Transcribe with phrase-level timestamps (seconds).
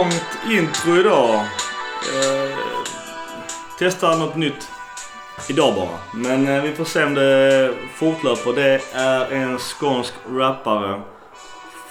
[0.00, 1.34] Långt intro idag.
[1.34, 2.58] Eh,
[3.78, 4.68] testar något nytt
[5.50, 5.98] idag bara.
[6.14, 8.52] Men eh, vi får se om det fortlöper.
[8.52, 11.00] Det är en skånsk rappare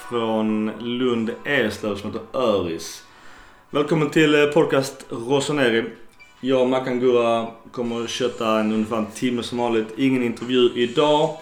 [0.09, 3.03] från Lund Eslöv som heter Öris.
[3.69, 5.83] Välkommen till eh, podcast Rossoneri.
[6.39, 9.87] Jag och Mackan Gurra kommer att köta en ungefär en timme som vanligt.
[9.97, 11.37] Ingen intervju idag.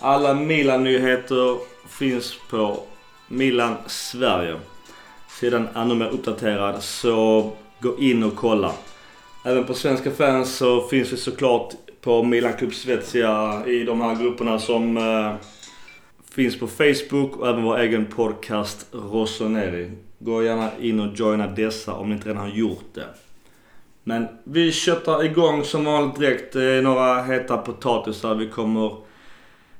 [0.00, 2.82] Alla Milan-nyheter finns på
[3.28, 4.58] Milan Sverige.
[5.42, 8.72] Sidan ännu mer uppdaterad så gå in och kolla.
[9.44, 14.22] Även på Svenska fans så finns vi såklart på Milan Club Svezia i de här
[14.22, 15.34] grupperna som eh,
[16.30, 19.90] finns på Facebook och även vår egen podcast Rossoneri.
[20.18, 23.06] Gå gärna in och joina dessa om ni inte redan har gjort det.
[24.04, 26.52] Men vi köttar igång som vanligt direkt.
[26.52, 28.34] Det är några heta potatisar.
[28.34, 28.96] Vi kommer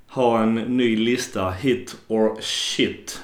[0.09, 1.51] ha en ny lista.
[1.51, 3.23] Hit or shit.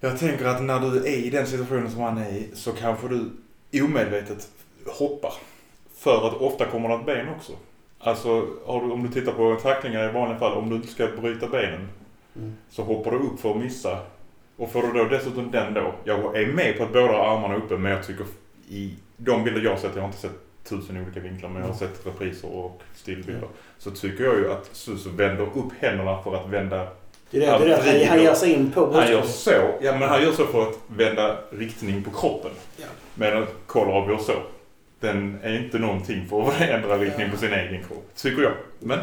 [0.00, 3.08] Jag tänker att när du är i den situationen som han är i så kanske
[3.08, 3.30] du
[3.82, 4.48] omedvetet
[4.86, 5.32] hoppar.
[5.94, 7.52] För att ofta kommer det ett ben också.
[7.98, 11.48] Alltså du, om du tittar på tacklingar i vanliga fall, om du inte ska bryta
[11.48, 11.88] benen
[12.36, 12.52] Mm.
[12.70, 13.98] så hoppar du upp för att missa.
[14.56, 15.94] Och får du då dessutom den då.
[16.04, 18.26] Jag är med på att båda armarna är uppe men jag tycker
[18.68, 21.68] i de bilder jag har sett, jag har inte sett tusen olika vinklar men jag
[21.68, 23.48] har sett repriser och stillbilder.
[23.78, 26.88] Så tycker jag ju att Susu vänder upp händerna för att vända
[27.30, 28.04] Det är det, det, är det.
[28.04, 29.50] Han, han ger sig in på han gör så,
[29.80, 32.50] ja men han gör så för att vända riktning på kroppen.
[32.76, 32.86] Ja.
[33.14, 34.32] Medan Kolarov gör så.
[35.00, 38.10] Den är inte någonting för att ändra riktning på sin egen kropp.
[38.16, 38.52] Tycker jag.
[38.78, 38.98] Men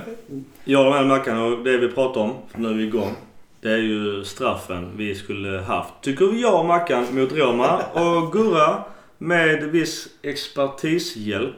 [0.63, 3.15] Jag håller med Mackan och det vi pratar om, för nu är vi igång.
[3.61, 5.93] Det är ju straffen vi skulle haft.
[6.01, 7.81] Tycker jag och Mackan mot Roma.
[7.93, 8.83] Och Gurra
[9.17, 11.55] med viss expertishjälp.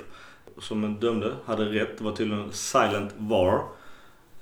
[0.61, 1.97] Som en dömde hade rätt.
[1.97, 3.61] Det var tydligen silent VAR.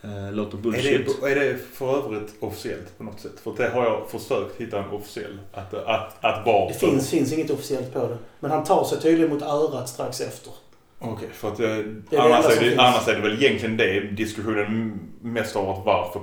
[0.05, 1.21] Eh, låter är bullshit.
[1.21, 3.39] det, är det för övrigt officiellt på något sätt?
[3.43, 5.39] För det har jag försökt hitta en officiell.
[5.53, 6.67] Att, att, att vara...
[6.67, 8.17] Det finns, finns inget officiellt på det.
[8.39, 10.53] Men han tar sig tydligen mot örat strax efter.
[10.99, 11.67] Okej, för att eh,
[12.09, 15.85] det annars, enda är det, annars är det väl egentligen det diskussionen mest har varit
[15.85, 16.19] varför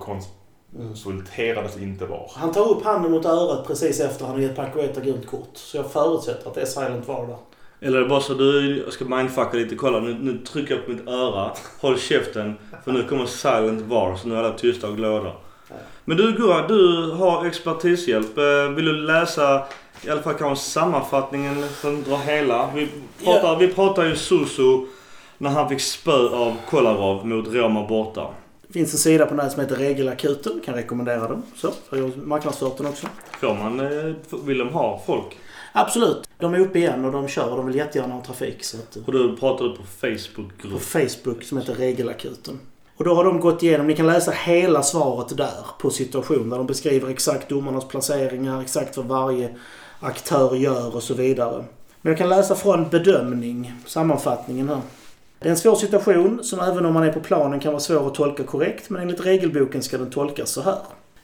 [0.75, 0.88] Mm.
[0.88, 2.31] konsulterades inte var.
[2.34, 5.50] Han tar upp handen mot örat precis efter han har gett Pacueta gult kort.
[5.54, 7.37] Så jag förutsätter att det är silent var där.
[7.82, 9.75] Eller är det bara så du jag ska mindfucka lite.
[9.76, 11.50] Kolla nu, nu trycker jag på mitt öra.
[11.81, 12.54] Håll käften.
[12.84, 14.16] För nu kommer silent VAR.
[14.16, 15.32] Så nu är alla tysta och glada.
[16.04, 18.38] Men du Gurra, du har expertishjälp.
[18.38, 19.62] Eh, Vill du läsa
[20.06, 22.71] i alla fall kanske sammanfattningen för att dra hela?
[22.75, 22.88] Vi
[23.25, 24.81] pratar, vi pratar ju Susu
[25.38, 28.26] när han fick spö av Kolarov mot Roma borta.
[28.66, 30.60] Det finns en sida på nätet som heter Regelakuten.
[30.65, 31.42] Kan rekommendera den.
[31.56, 33.06] Så, jag har marknadsfört den också.
[33.41, 35.38] Får man, eh, vill de ha folk?
[35.72, 36.28] Absolut.
[36.38, 38.65] De är uppe igen och de kör och de vill jättegärna ha trafik.
[38.65, 40.83] Så att, Och du pratar du på på Facebookgrupp.
[40.83, 42.60] Facebook som heter Regelakuten.
[42.97, 46.56] Och då har de gått igenom, ni kan läsa hela svaret där på situation där
[46.56, 49.55] de beskriver exakt domarnas placeringar, exakt vad varje
[50.00, 51.65] aktör gör och så vidare.
[52.03, 54.81] Men jag kan läsa från bedömning, sammanfattningen här.
[55.39, 58.06] Det är en svår situation som även om man är på planen kan vara svår
[58.06, 60.78] att tolka korrekt men enligt regelboken ska den tolkas så här.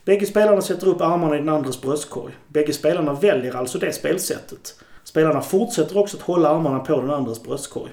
[0.09, 2.33] Bägge spelarna sätter upp armarna i den andres bröstkorg.
[2.49, 4.75] Bägge spelarna väljer alltså det spelsättet.
[5.05, 7.91] Spelarna fortsätter också att hålla armarna på den andres bröstkorg.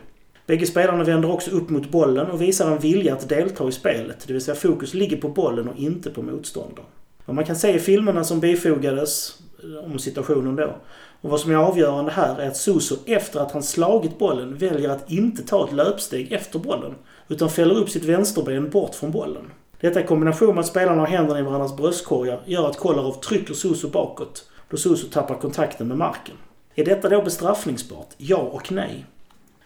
[0.47, 4.23] Bägge spelarna vänder också upp mot bollen och visar en vilja att delta i spelet,
[4.27, 6.89] det vill säga fokus ligger på bollen och inte på motståndaren.
[7.25, 10.75] Vad man kan se i filmerna som bifogades eh, om situationen då
[11.21, 14.89] och vad som är avgörande här är att Suso efter att han slagit bollen väljer
[14.89, 16.95] att inte ta ett löpsteg efter bollen
[17.27, 19.51] utan fäller upp sitt vänsterben bort från bollen.
[19.81, 23.53] Detta i kombination med att spelarna har händerna i varandras bröstkorgar gör att Kolarov trycker
[23.53, 26.35] Suso bakåt då Suso tappar kontakten med marken.
[26.75, 28.09] Är detta då bestraffningsbart?
[28.17, 29.05] Ja och nej.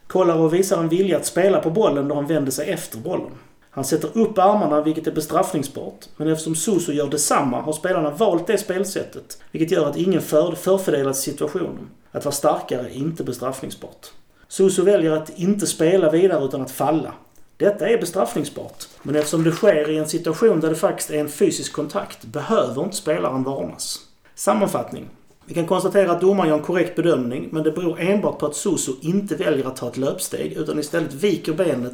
[0.07, 3.31] Kolarov visar en vilja att spela på bollen då han vänder sig efter bollen.
[3.71, 8.47] Han sätter upp armarna vilket är bestraffningsbart, men eftersom Suso gör detsamma har spelarna valt
[8.47, 11.89] det spelsättet, vilket gör att ingen för, förfördelas i situationen.
[12.12, 14.07] Att vara starkare är inte bestraffningsbart.
[14.47, 17.13] Suso väljer att inte spela vidare utan att falla.
[17.59, 21.29] Detta är bestraffningsbart, men eftersom det sker i en situation där det faktiskt är en
[21.29, 24.00] fysisk kontakt behöver inte spelaren varnas.
[24.35, 25.09] Sammanfattning.
[25.45, 28.56] Vi kan konstatera att domaren gör en korrekt bedömning, men det beror enbart på att
[28.56, 31.94] Soso inte väljer att ta ett löpsteg utan istället viker benet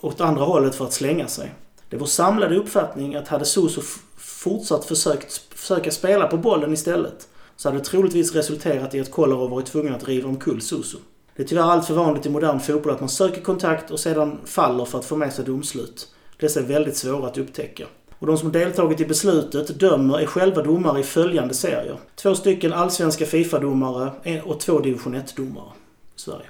[0.00, 1.54] åt andra hållet för att slänga sig.
[1.88, 3.80] Det är vår samlade uppfattning att hade Soso
[4.16, 9.50] fortsatt försökt, försöka spela på bollen istället så hade det troligtvis resulterat i att Kolarov
[9.50, 10.98] varit tvungen att riva omkull Soso.
[11.38, 14.38] Det är tyvärr allt för vanligt i modern fotboll att man söker kontakt och sedan
[14.44, 16.08] faller för att få med sig domslut.
[16.40, 17.84] Dessa är väldigt svåra att upptäcka.
[18.18, 21.96] Och de som deltagit i beslutet dömer är själva domare i följande serier.
[22.16, 24.10] Två stycken allsvenska Fifa-domare
[24.44, 25.70] och två division 1-domare
[26.16, 26.46] i Sverige.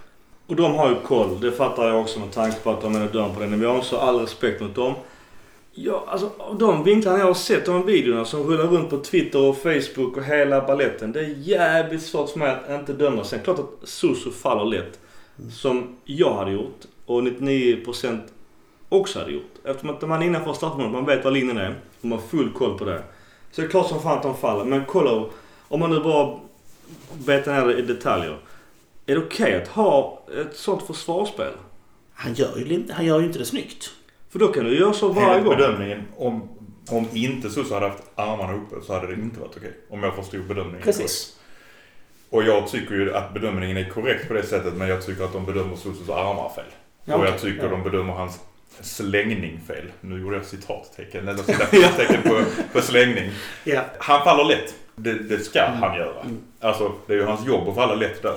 [0.46, 1.40] Och de har ju koll.
[1.40, 3.82] Det fattar jag också med tanke på att de är dömda på den nivån.
[3.82, 4.94] Så all respekt mot dem.
[5.84, 9.38] Ja, alltså av de vinklarna jag har sett, de videorna som rullar runt på Twitter
[9.38, 11.12] och Facebook och hela balletten.
[11.12, 13.24] Det är jävligt svårt för mig att inte döma.
[13.24, 15.00] Sen klart att Susu faller lätt.
[15.52, 16.80] Som jag hade gjort.
[17.06, 18.20] Och 99%
[18.88, 19.52] också hade gjort.
[19.64, 21.74] Eftersom att man är innanför straffområdet, man vet var linjen är.
[22.00, 23.02] Och man har full koll på det.
[23.52, 24.64] Så det är klart som fan att de faller.
[24.64, 25.24] Men kolla,
[25.68, 26.38] om man nu bara
[27.26, 28.38] betar ner det i detaljer.
[29.06, 31.52] Är det okej att ha ett sånt försvarsspel?
[32.12, 33.90] Han gör ju, han gör ju inte det snyggt.
[34.30, 35.56] För då kan du göra så varje gång.
[35.56, 36.48] bedömningen, om,
[36.90, 39.72] om inte Susse hade haft armarna uppe så hade det inte varit okej.
[39.90, 41.34] Om jag förstod bedömningen Precis.
[42.30, 45.32] Och jag tycker ju att bedömningen är korrekt på det sättet men jag tycker att
[45.32, 46.64] de bedömer Susses armar fel.
[47.04, 47.70] Ja, och jag tycker Ja.
[47.70, 48.40] de bedömer hans
[48.80, 49.84] slängning fel.
[50.00, 52.42] Nu gjorde jag citattecken, eller citattecken på,
[52.72, 53.30] på slängning.
[53.64, 53.80] Ja.
[53.98, 54.74] Han faller lätt.
[54.96, 56.20] Det, det ska han göra.
[56.20, 56.38] Mm.
[56.60, 58.36] Alltså det är ju hans jobb att falla lätt där.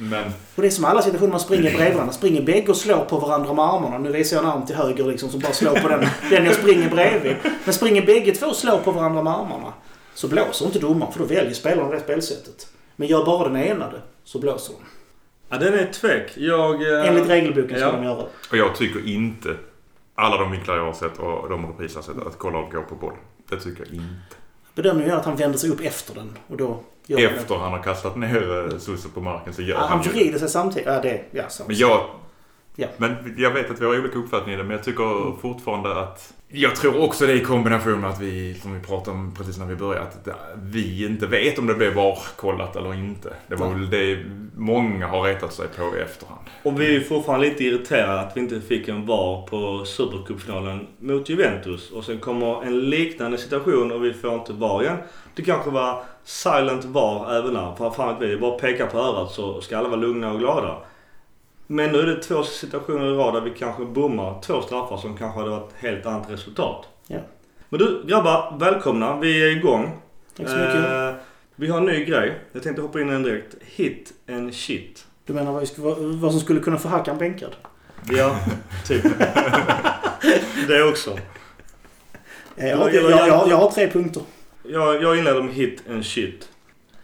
[0.00, 0.24] Men
[0.54, 2.12] Och det är som alla situationer man springer bredvid varandra.
[2.12, 3.98] Springer bägge och slår på varandra med armarna.
[3.98, 6.54] Nu visar jag en arm till höger liksom som bara slår på den, den jag
[6.54, 7.36] springer bredvid.
[7.64, 9.72] Men springer bägge två och slår på varandra med armarna.
[10.14, 12.66] Så blåser inte domaren för då väljer spelaren det spelsättet.
[12.96, 14.80] Men gör bara den enade så blåser de.
[15.48, 16.32] Ja, den är tvek.
[16.36, 16.74] Jag...
[17.00, 17.92] eh, Enligt regelboken ska ja.
[17.92, 18.22] de göra.
[18.50, 19.56] och jag tycker inte,
[20.14, 22.82] alla de vinklar jag har sett och de repriser jag har sett, att Kolarov går
[22.82, 23.14] på boll.
[23.50, 24.36] Det tycker jag inte.
[24.74, 26.36] Bedömningen är att han vänder sig upp efter den.
[26.46, 26.80] Och då
[27.18, 30.48] Efter han har kastat ner Susse på marken så gör Ja, han han vrider sig
[30.48, 30.86] samtidigt.
[30.88, 31.20] Ja, det...
[31.30, 31.64] Ja, så.
[31.66, 32.06] Men jag,
[32.80, 32.86] Ja.
[32.96, 36.34] men jag vet att vi har olika uppfattningar men jag tycker fortfarande att...
[36.48, 39.66] Jag tror också det i kombination med att vi, som vi pratade om precis när
[39.66, 43.32] vi började, att vi inte vet om det blev VAR-kollat eller inte.
[43.48, 43.78] Det var Nej.
[43.78, 44.24] väl det
[44.56, 46.40] många har retat sig på i efterhand.
[46.62, 51.28] Och vi är fortfarande lite irriterade att vi inte fick en VAR på Supercupfinalen mot
[51.28, 51.90] Juventus.
[51.90, 54.96] Och sen kommer en liknande situation och vi får inte VAR igen.
[55.34, 57.74] Det kanske var silent VAR även där.
[57.78, 60.38] För fan vet vi, bara att peka på örat så ska alla vara lugna och
[60.38, 60.76] glada.
[61.72, 65.16] Men nu är det två situationer i rad där vi kanske bommar två straffar som
[65.16, 66.88] kanske hade varit helt annat resultat.
[67.06, 67.18] Ja.
[67.68, 69.16] Men du grabbar, välkomna.
[69.20, 70.00] Vi är igång.
[70.36, 70.74] Tack så mycket.
[70.74, 71.12] Eh,
[71.56, 72.38] vi har en ny grej.
[72.52, 73.54] Jag tänkte hoppa in i den direkt.
[73.60, 75.06] Hit and shit.
[75.26, 77.56] Du menar vad, vad- som skulle kunna få Hackan bänkad?
[78.10, 78.36] Ja,
[78.86, 79.04] typ.
[80.68, 81.18] det också.
[82.56, 84.22] Eh, Jag, har- jag, jag, jag har tre punkter.
[84.62, 86.48] Jag, jag inleder med hit and shit.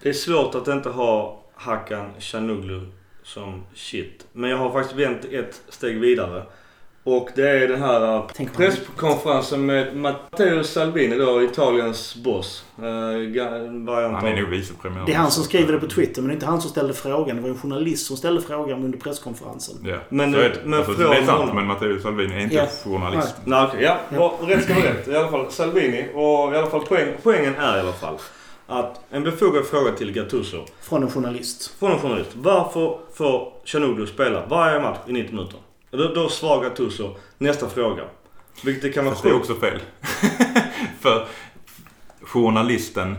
[0.03, 2.81] Det är svårt att inte ha Hakan Chanoglu
[3.27, 4.27] som shit.
[4.33, 6.43] Men jag har faktiskt vänt ett steg vidare.
[7.05, 12.65] Och det är den här eh, presskonferensen med Matteo Salvini då, Italiens boss.
[12.77, 15.03] Variant Han är nog vicepremiär.
[15.07, 16.95] Det är han som skriver det på Twitter, men det är inte han som ställde
[16.95, 17.37] frågan.
[17.37, 19.75] Det var en journalist som ställde frågan under presskonferensen.
[19.85, 20.57] Ja, Men- så är det.
[20.65, 22.67] men alltså, från det är sant, men Matteo Salvini är inte Ja.
[22.85, 23.35] journalist.
[23.45, 23.99] Nej okej, ja.
[24.15, 24.39] Ja.
[24.43, 25.09] Rätt ska vara rätt.
[25.09, 26.07] I alla fall Salvini.
[26.15, 28.19] Och i alla fall poäng, poängen är i alla fall
[28.67, 30.65] att en befogad fråga till Gattuso.
[30.81, 31.75] Från en journalist.
[31.79, 32.31] Från en journalist.
[32.35, 35.59] Varför får Chanoglu spela varje match i 90 minuter?
[35.91, 38.03] Då, då svarar Gattuso nästa fråga.
[38.65, 39.81] Vilket det kan vara Fast det är också fel.
[41.01, 41.27] För
[42.23, 43.17] journalisten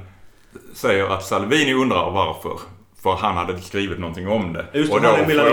[0.73, 2.59] säger att Salvini undrar varför.
[3.15, 4.65] För han hade skrivit någonting om det.
[4.73, 5.07] Just och då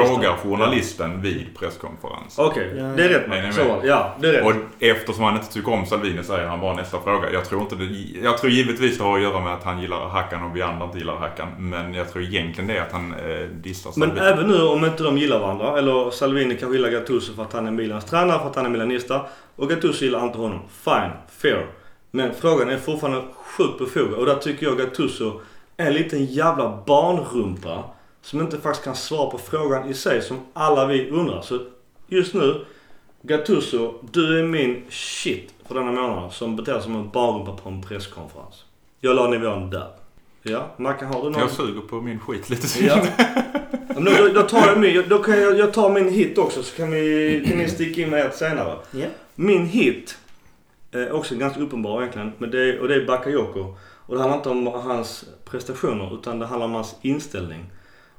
[0.07, 2.45] frågar journalisten vid presskonferensen.
[2.45, 2.85] Okej, Ja.
[2.85, 3.25] det är rätt.
[3.29, 4.45] Nej, nej, Så, men- ja, det är rätt.
[4.45, 7.33] Och eftersom han inte tycker om Salvini säger han bara nästa fråga.
[7.33, 7.85] Jag tror inte det,
[8.23, 10.85] Jag tror givetvis det har att göra med att han gillar Hackan och vi andra
[10.87, 11.49] inte gillar Hackan.
[11.59, 14.27] Men jag tror egentligen det är att han eh, dissar Men Salvini.
[14.27, 17.67] även nu om inte de gillar varandra, eller Salvini kanske gillar Gattuso för att han
[17.67, 19.21] är Milans tränare, för att han är milanista.
[19.57, 20.61] Och Gattuso gillar inte honom.
[20.85, 21.11] Fine,
[21.43, 21.67] fair.
[22.11, 23.23] Men frågan är fortfarande
[23.59, 24.13] sjukt befogad.
[24.15, 25.41] Och där tycker jag Gattuso
[25.77, 27.85] en liten jävla barnrumpa.
[28.23, 31.43] Som inte faktiskt kan svara på frågan i sig som alla vi undrar.
[31.43, 31.59] Så
[32.09, 32.65] just nu,
[33.23, 37.69] Gattuso, du är min shit för denna månad som beter sig som en barnrumpa på
[37.69, 38.65] en presskonferens.
[39.01, 39.87] Jag la nivån där.
[40.43, 41.41] Ja, Mackan har du någon?
[41.41, 42.85] Jag suger på min skit lite.
[42.85, 42.99] Ja.
[43.89, 46.63] Ja, men då, då tar jag min, då kan jag, jag tar min hit också
[46.63, 48.79] så kan, vi, kan ni sticka in med ert senare.
[48.91, 49.07] Ja.
[49.35, 50.19] Min hit
[50.93, 52.33] är också ganska uppenbar egentligen.
[52.39, 53.75] Men det, är- och det är Bakayoko.
[54.07, 57.65] Och det handlar inte om hans prestationer utan det handlar om hans inställning.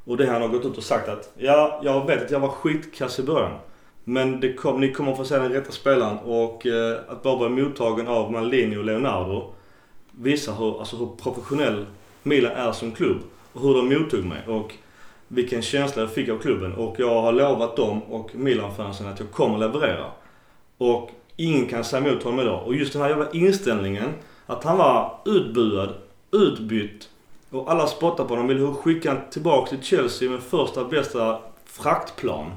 [0.06, 2.50] Och det han har gått ut och sagt att ja, jag vet att jag var
[2.50, 3.58] skitkass i början.
[4.04, 7.50] Men det kom, ni kommer få se den rätta spelaren och eh, att bara vara
[7.50, 9.54] mottagen av Malini och Leonardo
[10.12, 11.86] visar hur, alltså hur professionell
[12.24, 13.18] Milan är som klubb.
[13.54, 14.48] Och hur de mottog mig.
[14.48, 14.74] Och
[15.28, 16.74] vilken känsla jag fick av klubben.
[16.74, 20.06] Och jag har lovat dem och Milan-fansen att jag kommer leverera.
[20.78, 22.64] Och ingen kan säga emot honom idag.
[22.66, 24.10] Och just den här jävla inställningen.
[24.46, 25.94] Att han var utbuad,
[26.32, 27.10] utbytt
[27.50, 28.48] och alla spottar på honom.
[28.48, 32.52] Vill skicka honom tillbaka till Chelsea med första bästa fraktplan.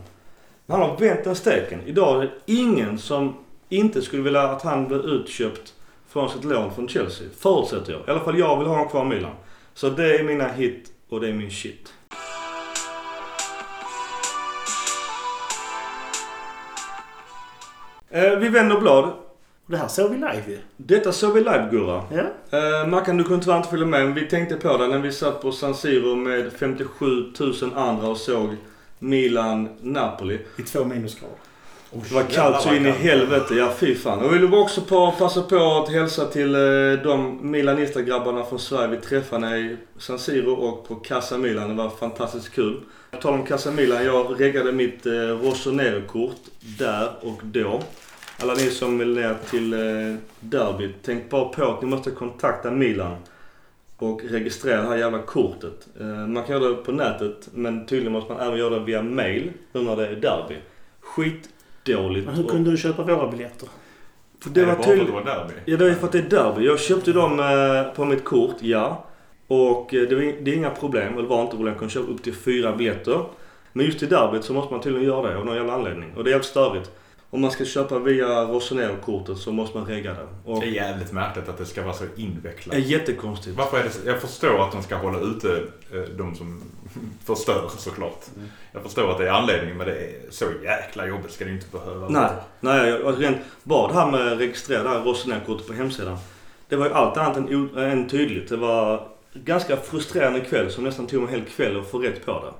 [0.66, 1.80] Men han har vänt den steken.
[1.86, 3.34] Idag är det ingen som
[3.68, 5.74] inte skulle vilja att han blir utköpt
[6.08, 7.28] från sitt lån från Chelsea.
[7.38, 8.00] Förutsätter jag.
[8.00, 9.32] I alla fall jag vill ha honom kvar i Milan.
[9.74, 11.92] Så det är mina hit och det är min shit.
[18.10, 19.12] Eh, vi vänder blad.
[19.68, 20.58] Och det här såg vi live ju.
[20.76, 22.02] Detta såg vi live Gurra.
[22.10, 22.58] Ja.
[22.58, 25.12] Eh, Mackan du kunde tyvärr inte följa med men vi tänkte på det när vi
[25.12, 27.06] satt på San Siro med 57
[27.40, 28.56] 000 andra och såg
[28.98, 30.38] Milan-Napoli.
[30.58, 31.36] I två minusgrader.
[31.92, 34.18] Det var kallt så in i helvete, ja fy fan.
[34.18, 38.88] Och vi vill också på, passa på att hälsa till eh, de Milanista-grabbarna från Sverige
[38.88, 41.68] vi träffade i San Siro och på Casa Milan.
[41.68, 42.80] Det var fantastiskt kul.
[43.10, 46.40] På tal om Casa Milan, jag reggade mitt eh, Rossonero-kort
[46.78, 47.82] där och då.
[48.42, 52.70] Alla ni som vill ner till eh, derbyt, tänk bara på att ni måste kontakta
[52.70, 53.16] Milan
[53.96, 55.88] och registrera det här jävla kortet.
[56.00, 59.02] Eh, man kan göra det på nätet men tydligen måste man även göra det via
[59.02, 60.54] mail nu när det är derby.
[61.00, 62.26] Skitdåligt.
[62.26, 63.68] Men hur och- kunde du köpa våra biljetter?
[64.40, 65.06] för det Är var bara för att tydligt.
[65.06, 65.54] det var derby?
[65.64, 66.66] Ja, det är för att det är derby.
[66.66, 69.04] Jag köpte dem eh, på mitt kort, ja.
[69.46, 71.68] Och eh, det, var, det är inga problem, eller var inte problem.
[71.72, 73.24] Jag kunde köpa upp till fyra biljetter.
[73.72, 76.12] Men just i derbyt så måste man tydligen göra det av någon jävla anledning.
[76.16, 76.90] Och det är jävligt störigt.
[77.30, 80.26] Om man ska köpa via Rossonero-kortet så måste man regga det.
[80.44, 82.74] Och Det är jävligt märkligt att det ska vara så det invecklat.
[82.74, 83.56] är jättekonstigt.
[83.56, 84.00] Varför är det så?
[84.08, 86.62] Jag förstår att de ska hålla ute eh, de som
[87.24, 88.24] förstör såklart.
[88.36, 88.48] Mm.
[88.72, 91.66] Jag förstår att det är anledningen men det är så jäkla jobbigt ska det inte
[91.72, 92.34] behöva Nej, vara.
[92.60, 96.18] nej jag, jag, rent, bara det här med att registrera det här Rossonero-kortet på hemsidan.
[96.68, 98.48] Det var ju allt annat än, än tydligt.
[98.48, 102.26] Det var ganska frustrerande kväll som nästan tog mig en hel kväll att få rätt
[102.26, 102.52] på det.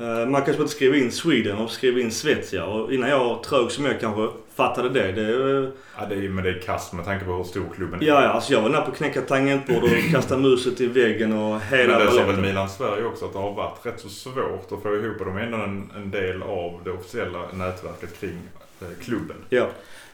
[0.00, 2.64] Eh, Man kanske inte skriva in Sweden och skriva in Svezia.
[2.64, 5.12] Och innan jag, trög som jag kanske, fattade det.
[5.12, 8.02] det eh, Ja, det är, men det är kast med tanke på hur stor klubben
[8.02, 8.06] är.
[8.06, 11.32] ja, ja, alltså jag var nära på att knäcka tangentbord och kasta muset i väggen
[11.32, 12.40] och hela Men det sa väl.
[12.40, 15.40] Milan Sverige också att det har varit rätt så svårt att få ihop de är
[15.40, 18.38] ändå en, en del av det officiella nätverket kring
[18.80, 19.36] eh, klubben.
[19.48, 19.66] Ja.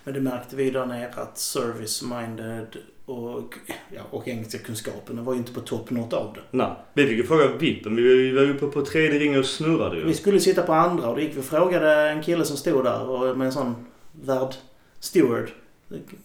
[0.06, 2.66] Men det märkte vi där nere att service-minded
[3.06, 3.54] och,
[3.94, 6.40] ja, och engelska kunskaperna var ju inte på topp något av det.
[6.50, 7.96] Nej, vi fick ju fråga vippen.
[7.96, 10.04] Vi var ju- uppe på tredje ringen och snurrade ju.
[10.04, 12.84] Vi skulle sitta på andra och då gick vi och frågade en kille som stod
[12.84, 14.54] där och med en sån värd
[15.00, 15.50] steward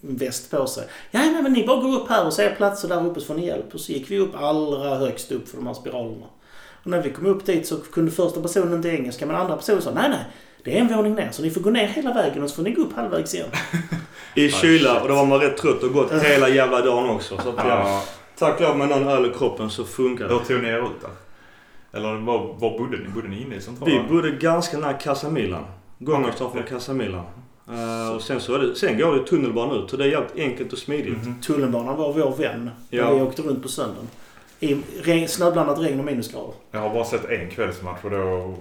[0.00, 0.84] väst på sig.
[1.10, 3.34] Ja, nej, men ni bara går upp här och ser platser där uppe så får
[3.34, 3.74] ni hjälp.
[3.74, 6.26] Och så gick vi upp allra högst upp för de här spiralerna.
[6.84, 9.82] Och när vi kom upp dit så kunde första personen inte engelska men andra personen
[9.82, 10.24] sa nej, nej.
[10.64, 12.62] Det är en våning ner så ni får gå ner hela vägen och så får
[12.62, 13.48] ni gå upp halvvägs igen.
[14.34, 17.38] I kyla och då var man rätt trött och gått hela jävla dagen också.
[17.38, 18.02] Så att, ja.
[18.38, 20.34] Tack lov med någon öl i kroppen så funkar det.
[20.34, 21.10] Hur tog ni er ut där?
[21.98, 23.08] Eller var, var bodde ni?
[23.08, 23.92] Bodde ni inne i centrala?
[23.92, 25.64] Vi bodde ganska nära Casa Milan.
[25.98, 27.24] Gångavstånd från Casa Milan.
[27.68, 30.72] Eh, och sen, så det, sen går det tunnelbana ut så det är jävligt enkelt
[30.72, 31.18] och smidigt.
[31.26, 31.40] Mhm.
[31.40, 33.04] Tunnelbanan var vår vän Ja.
[33.04, 34.08] när vi åkte runt på söndagen.
[34.60, 36.54] I regn, snöblandat regn och minusgrader.
[36.70, 38.54] Jag har bara sett en kvällsmatch och då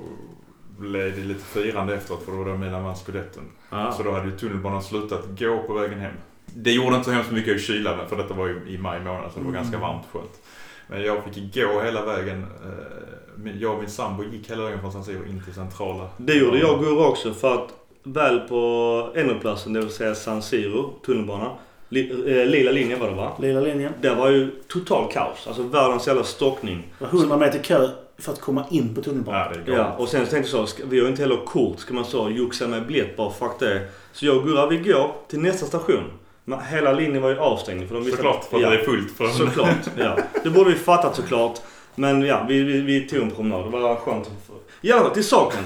[0.82, 3.44] blev det lite firande efteråt för då var det Milan vann scudetton.
[3.70, 3.92] Ja.
[3.92, 6.14] Så då hade ju tunnelbanan slutat gå på vägen hem.
[6.46, 9.32] Det gjorde inte så hemskt mycket i kylan för detta var ju i maj månad
[9.34, 9.90] så det var ganska Mm.
[9.90, 10.42] varmt skönt.
[10.88, 12.46] Men jag fick gå hela vägen.
[12.66, 16.08] eh, Jag och min sambo gick hela vägen från San Siro in till centrala.
[16.18, 17.70] Det gjorde jag och Gurra också för att
[18.04, 21.46] väl på ändhållplatsen, det vill säga San Siro, tunnelbana.
[21.92, 23.32] Eh, lila linjen var det va?
[23.40, 23.94] Lila linjen.
[24.02, 25.48] Det var ju total kaos.
[25.48, 26.88] Alltså världens jävla stockning.
[27.00, 27.90] Det var 100 meter kö
[28.22, 29.54] för att komma in på tunnelbanan.
[29.66, 31.80] Ja, Ja, och sen så tänkte jag så, vi har inte heller kort.
[31.80, 33.82] Ska man så joxa med biljett bara fuck det.
[34.14, 36.04] Så jag och Gurra vi går till nästa station.
[36.46, 37.88] Men hela linjen var ju avstängd.
[37.88, 39.12] För de visste Såklart, för att ja, det är fullt.
[39.18, 40.18] För Såklart, ja.
[40.44, 41.60] Det borde vi fattat såklart.
[41.96, 43.66] Men ja, vi, vi, vi tog en promenad.
[43.66, 44.28] Det var skönt.
[44.48, 45.60] Fall, till saken.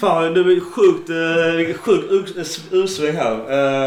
[0.00, 2.36] Fan, det var sjukt, eh, sjukt
[2.70, 3.32] ursväng här.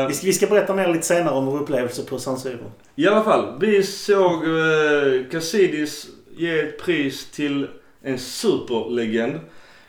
[0.02, 2.72] Eh, Vi ska, vi ska berätta mer lite senare om vår upplevelse på San Siro.
[2.96, 6.08] I alla fall, vi såg eh, Cassidis
[6.38, 7.68] ge ett pris till
[8.04, 9.40] en superlegend.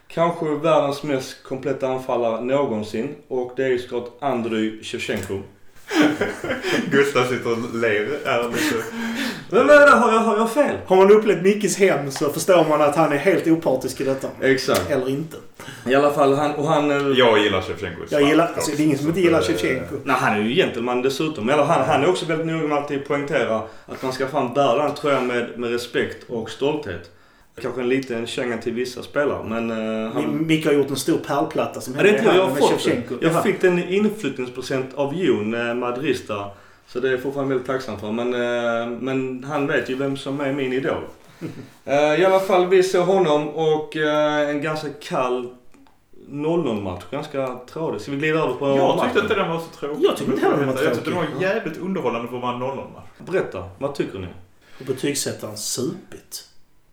[0.09, 3.14] Kanske världens mest kompletta anfallare någonsin.
[3.29, 5.40] Och det är ju såklart Andrei Shevchenko.
[6.90, 8.09] Gustav sitter och ler.
[9.50, 9.93] Men vad är det?
[9.97, 10.76] Har jag, har jag fel?
[10.87, 14.29] Har man upplevt Mickes hem så förstår man att han är helt opartisk i detta.
[14.40, 14.90] Exakt.
[14.90, 15.37] Eller inte.
[15.87, 16.90] I alla fall, han, och han...
[16.90, 18.02] eh, Jag gillar Shevchenko.
[18.09, 19.95] Jag gillar, alltså, det är ingen som inte gillar Shevchenko.
[20.05, 21.49] Nej, han är ju gentleman dessutom.
[21.49, 24.55] Eller han, han är också väldigt noga med att alltid poängtera att man ska fan
[24.55, 27.11] bära den tröjan med, med respekt och stolthet.
[27.62, 29.71] Kanske en liten känga till vissa spelare, men...
[29.71, 30.47] Uh, han...
[30.47, 33.14] Micke har gjort en stor pärlplatta som jag, jag har med fått Shevchenko.
[33.21, 33.42] Jag Jaha.
[33.42, 36.50] fick den i inflyttningspresent av Jon eh, Madrista.
[36.87, 38.12] Så det är jag fortfarande väldigt tacksam för.
[38.12, 41.02] Men, eh, men han vet ju vem som är min idol.
[41.85, 45.49] Eh, I alla fall, vi såg honom och eh, en ganska kall
[46.28, 47.04] 0-0-match.
[47.11, 48.00] Ganska trådig.
[48.00, 49.04] Ska vi glida över på Jag matchen?
[49.04, 50.04] tyckte inte den var så tråkig.
[50.04, 51.42] Jag tyckte inte heller den var Jag tyckte den var tråkig.
[51.42, 54.26] jävligt underhållande för att vara en 0 match Berätta, vad tycker ni?
[54.80, 56.45] Och betygsättaren supit.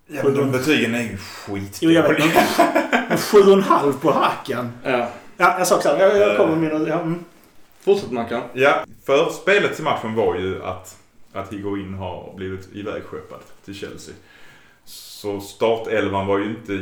[0.07, 1.77] Ja, men de betygen är ju skit.
[1.81, 2.19] Jo, jag vet.
[3.09, 4.71] Men, sju och en halv på hacken.
[4.83, 5.09] Ja.
[5.37, 5.99] Ja, jag sa så här.
[5.99, 6.89] Jag, jag kommer med mina...
[6.89, 7.23] Ja, mm.
[7.81, 8.41] Fortsätt Mackan.
[8.53, 10.97] Ja, förspelet till matchen var ju att
[11.33, 14.13] att Higuain har blivit ivägskeppad till Chelsea.
[14.85, 16.73] Så startelvan var ju inte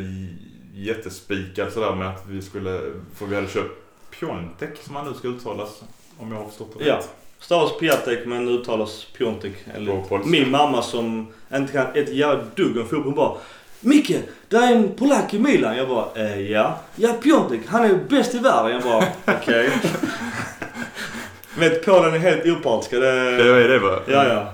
[0.74, 2.80] jättespikad sådär med att vi skulle,
[3.16, 3.82] för vi hade köpt
[4.20, 5.84] Piontek som han nu ska uttalas.
[6.18, 6.96] Om jag har förstått det Ja.
[6.98, 7.10] rätt.
[7.40, 9.54] Stavas Piatek men uttalas Piontek.
[9.88, 10.30] På polska.
[10.30, 13.38] min mamma som inte kan ett jävla dugg om fotboll bara
[13.80, 14.16] Micke,
[14.50, 15.78] det är en polack i Milan.
[15.78, 16.80] Jag bara, eh, ja.
[16.96, 18.72] Ja, Piontek, han är bäst i världen.
[18.72, 19.06] Jag bara,
[19.38, 19.70] okej.
[21.60, 23.00] Vet, Polen är helt opartiska.
[23.00, 23.38] Det...
[23.38, 24.00] Det är det va?
[24.06, 24.52] Ja, ja.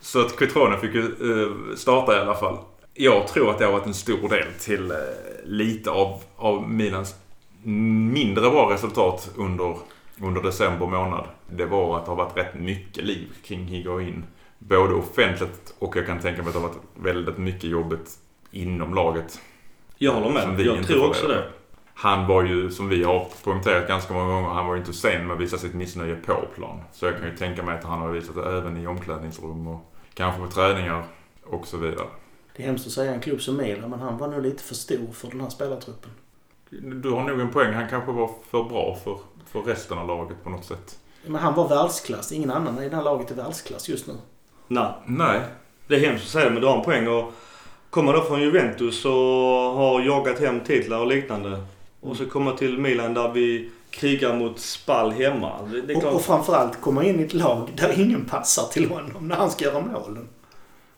[0.00, 2.58] Så att Cutrone fick ju eh, starta i alla fall.
[2.94, 4.96] Jag tror att det har varit en stor del till eh,
[5.44, 7.14] lite av, av Milans
[7.62, 9.76] mindre bra resultat under,
[10.20, 11.28] under december månad.
[11.50, 14.24] Det var att det har varit rätt mycket liv kring Higuain.
[14.58, 18.10] Både offentligt och jag kan tänka mig att det har varit väldigt mycket jobbigt
[18.50, 19.40] inom laget.
[19.98, 20.60] Jag håller med.
[20.60, 21.48] Jag tror också reda det.
[21.94, 25.26] Han var ju, som vi har poängterat ganska många gånger, han var ju inte sen
[25.26, 26.80] med att visa sitt missnöje på plan.
[26.92, 29.94] Så jag kan ju tänka mig att han har visat det även i omklädningsrum och
[30.14, 31.04] kanske på träningar
[31.44, 32.06] och så vidare.
[32.56, 34.74] Det är hemskt att säga en klubb som Milan, men han var nog lite för
[34.74, 36.10] stor för den här spelartruppen.
[37.02, 37.74] Du har nog en poäng.
[37.74, 39.18] Han kanske var för bra för,
[39.52, 40.98] för resten av laget på något sätt.
[41.26, 42.32] Men han var världsklass.
[42.32, 44.14] Ingen annan i det här laget är världsklass just nu.
[44.68, 44.92] Nej.
[45.06, 45.40] Nej.
[45.88, 47.08] Det är hemskt att säga men du har en poäng.
[47.08, 47.32] Och
[47.90, 51.64] kommer då från Juventus och har jagat hem titlar och liknande.
[52.00, 55.62] Och så kommer till Milan där vi krigar mot Spall hemma.
[55.62, 58.88] Det, det är Och, och framförallt komma in i ett lag där ingen passar till
[58.88, 60.28] honom när han ska göra målen.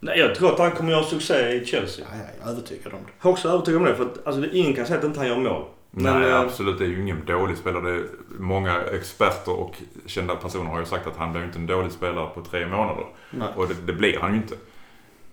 [0.01, 2.07] Nej, jag tror att han kommer göra succé i Chelsea.
[2.11, 3.13] Ja, jag är övertygad om det.
[3.21, 3.95] Jag är också övertygad om det.
[3.95, 5.65] För att alltså, ingen kan säga att inte han gör mål.
[5.99, 6.79] Men, Nej, eh, absolut.
[6.79, 7.91] Det är ju ingen dålig spelare.
[7.91, 8.05] Det är
[8.39, 9.75] många experter och
[10.07, 13.05] kända personer har ju sagt att han blir inte en dålig spelare på tre månader.
[13.31, 13.49] Nej.
[13.57, 14.55] Och det, det blir han ju inte.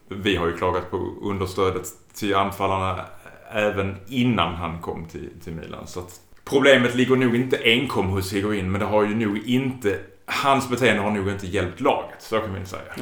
[0.07, 3.05] Vi har ju klagat på understödet till anfallarna
[3.51, 5.87] även innan han kom till, till Milan.
[5.87, 9.99] Så att problemet ligger nog inte enkom hos Higuain, men det har ju nog inte...
[10.25, 12.93] Hans beteende har nog inte hjälpt laget, så kan vi väl säga.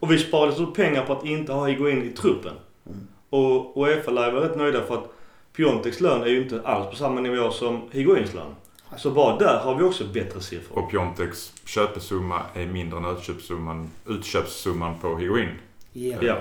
[0.00, 2.54] Och vi sparade så pengar på att inte ha Higuain i truppen.
[2.86, 2.98] Mm.
[3.30, 5.14] Och Uefa lär vara rätt nöjda för att
[5.58, 8.54] Pionteks lön är ju inte alls på samma nivå som Higuains lön.
[8.96, 10.78] Så bara där har vi också bättre siffror.
[10.78, 15.48] Och Pionteks köpesumma är mindre än utköpssumman, utköpssumman på Higuain.
[15.92, 16.16] Ja.
[16.20, 16.36] Ja.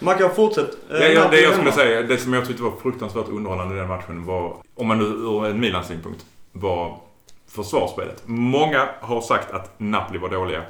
[0.00, 0.70] Mackan, fortsätt.
[0.90, 3.78] Eh, Ja, ja, det jag skulle säga, det som jag tyckte var fruktansvärt underhållande i
[3.78, 7.00] den matchen var, om man nu ur en Milans synpunkt, var
[7.46, 8.22] försvarsspelet.
[8.26, 10.62] Många har sagt att Napoli var dåliga.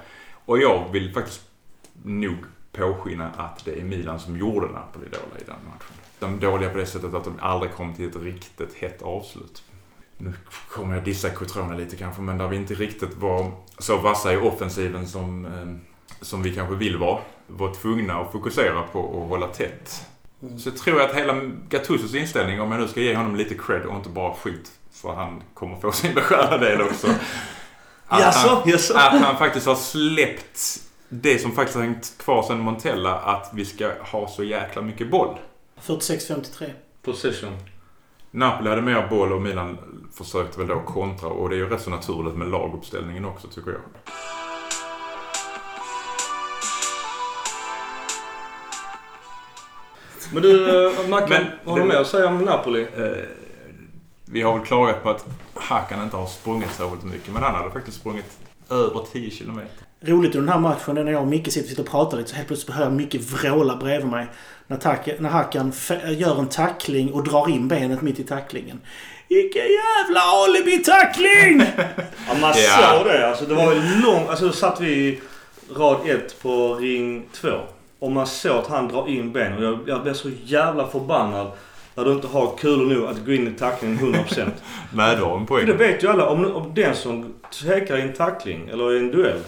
[0.45, 1.41] Och jag vill faktiskt
[2.03, 2.37] nog
[2.73, 5.95] påskina att det är Milan som gjorde Napoli dåliga i den matchen.
[6.21, 9.63] De dåliga på det sättet att de aldrig kom till ett riktigt hett avslut.
[10.17, 10.33] Nu
[10.71, 14.37] kommer jag dissa Cotrone lite kanske, men där vi inte riktigt var så vassa i
[14.37, 17.21] offensiven som, eh, som vi kanske vill vara.
[17.47, 20.07] Var tvungna att fokusera på att hålla tätt.
[20.43, 20.59] Mm.
[20.59, 23.83] Så tror jag att hela Gattusos inställning, om jag nu ska ge honom lite cred
[23.83, 27.07] och inte bara skit, för han kommer få sin beskärda del också.
[28.11, 28.95] Att Jaså, han, jaså?
[28.97, 33.65] att han faktiskt har släppt det som faktiskt har hängt kvar sedan Montella, att vi
[33.65, 35.39] ska ha så jäkla mycket boll.
[35.83, 36.71] 46-53.
[37.03, 37.57] Possession.
[38.31, 39.79] Napoli hade mer boll och Milan
[40.13, 43.71] försökte väl då kontra och det är ju rätt så naturligt med laguppställningen också tycker
[43.71, 43.81] jag.
[50.33, 52.83] Men du, eh, Mackan, Men har du mer att säga om Napoli?
[52.83, 53.25] Eh,
[54.25, 57.71] vi har väl klagat på att Hakan inte har sprungit särskilt mycket, men han hade
[57.71, 58.39] faktiskt sprungit
[58.71, 59.89] över 10 kilometer.
[60.01, 62.31] Roligt i den här matchen är när jag och Micke sitter, sitter och pratar lite
[62.31, 64.27] så helt plötsligt hör jag Micke vråla bredvid mig.
[64.71, 65.73] När, tack, när Hakan
[66.09, 68.81] gör en tackling och drar in benet mitt i tacklingen.
[69.29, 71.63] Vilken jävla alibi-tackling!
[72.29, 72.93] Ja, man Ja.
[72.97, 73.29] såg det.
[73.29, 74.27] Alltså, det var ju lång...
[74.29, 75.21] Alltså, då satt vi i
[75.77, 77.53] rad ett på ring två.
[77.99, 79.53] Och man såg att han drar in ben.
[79.57, 81.51] Och jag, jag blev så jävla förbannad
[81.95, 84.51] när du inte har kulor nog att gå in i tacklingen 100%.
[84.95, 85.67] Nej, du har en För poäng.
[85.67, 86.29] det vet ju alla.
[86.29, 89.41] Om, om den som tvekar i en tackling eller i en duell.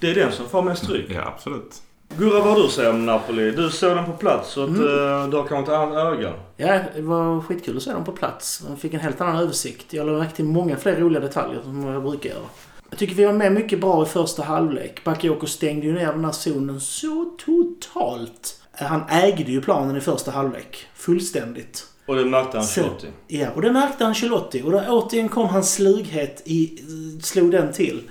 [0.00, 1.06] Det är den som får mest stryk.
[1.14, 1.82] Ja, absolut.
[2.16, 3.50] Gurra, vad du säger om Napoli?
[3.50, 4.82] Du såg den på plats så att Mm.
[4.82, 6.32] eh, du har kanske ett annat öga.
[6.56, 8.62] Ja, det var skitkul att se dem på plats.
[8.68, 9.92] Jag fick en helt annan översikt.
[9.92, 12.42] Jag lade märke till många fler roliga detaljer som jag brukar göra.
[12.90, 15.04] Jag tycker vi var med mycket bra i första halvlek.
[15.04, 18.60] Bakayoko stängde ju ner den här zonen så totalt.
[18.72, 20.86] Han ägde ju planen i första halvlek.
[20.94, 21.86] Fullständigt.
[22.06, 22.58] Och det märkte Så.
[22.58, 23.06] Ancelotti.
[23.26, 24.62] Ja, och det märkte Ancelotti.
[24.62, 26.82] Och då återigen kom hans slughet i...
[27.22, 28.02] slog den till.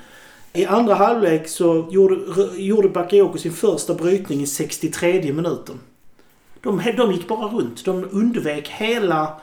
[0.58, 2.16] I andra halvlek så gjorde,
[2.58, 5.80] gjorde Bakayoko sin första brytning i 63 minuten.
[6.64, 7.86] De, de gick bara runt.
[7.86, 9.42] De undvek hela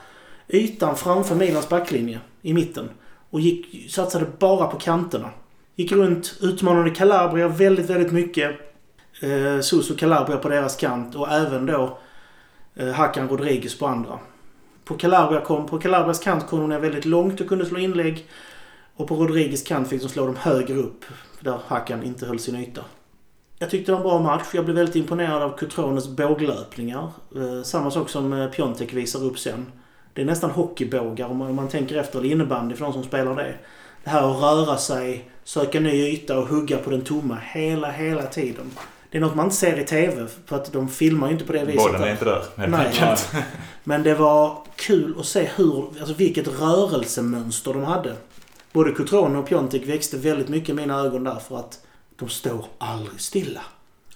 [0.48, 2.88] ytan framför Milans backlinje i mitten.
[3.30, 5.30] Och gick, satsade bara på kanterna.
[5.76, 8.50] Gick runt, utmanade Calabria väldigt, väldigt mycket.
[9.20, 11.98] Eh, Suso Calabria på deras kant och även då
[12.74, 14.18] eh, Hakan Rodriguez på andra.
[14.84, 18.26] På Calabria kom, på Calabrias kant kom de ner väldigt långt och kunde slå inlägg.
[18.96, 21.04] Och på Rodriguez kant fick de slå dem högre upp.
[21.40, 22.84] Där Hakan inte höll sin yta.
[23.58, 24.46] Jag tyckte det var en bra match.
[24.52, 27.10] Jag blev väldigt imponerad av Cutrones båglöpningar.
[27.36, 29.72] Eh, samma sak som eh, Piontek visar upp sen.
[30.12, 32.18] Det är nästan hockeybågar om man, om man tänker efter.
[32.18, 33.54] Eller innebandy för de som spelar det.
[34.04, 38.22] Det här att röra sig, söka ny yta och hugga på den tomma hela, hela
[38.22, 38.70] tiden.
[39.10, 41.52] Det är något man inte ser i TV för att de filmar ju inte på
[41.52, 41.82] det viset.
[41.82, 42.86] Bollen är inte där Nej.
[42.86, 43.32] enkelt.
[43.84, 48.12] Men det var kul att se hur, alltså vilket rörelsemönster de hade.
[48.74, 52.66] Både Cutrone och Piontek växte väldigt mycket i mina ögon där för att de står
[52.78, 53.60] aldrig stilla.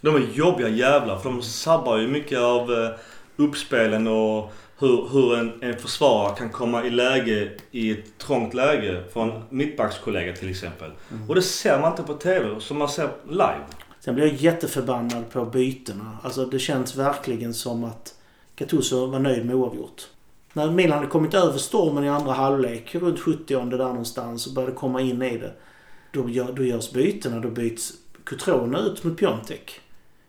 [0.00, 2.90] De är jobbiga jävlar för de sabbar ju mycket av eh,
[3.36, 9.04] uppspelen och hur, hur en, en försvarare kan komma i läge i ett trångt läge
[9.12, 10.90] från mittbackskollega till exempel.
[11.28, 13.64] Och det ser man inte på TV som man ser live.
[14.00, 16.18] Sen blev jag jätteförbannad på bytena.
[16.22, 18.14] Alltså det känns verkligen som att
[18.56, 20.06] Gattuso var nöjd med oavgjort.
[20.58, 24.74] När Milan hade kommit över stormen i andra halvlek, runt 70 där någonstans, och började
[24.74, 25.52] komma in i det.
[26.12, 27.40] Då, gör, då görs bytena.
[27.40, 27.92] Då byts
[28.24, 29.80] Cutrone ut mot Piontek.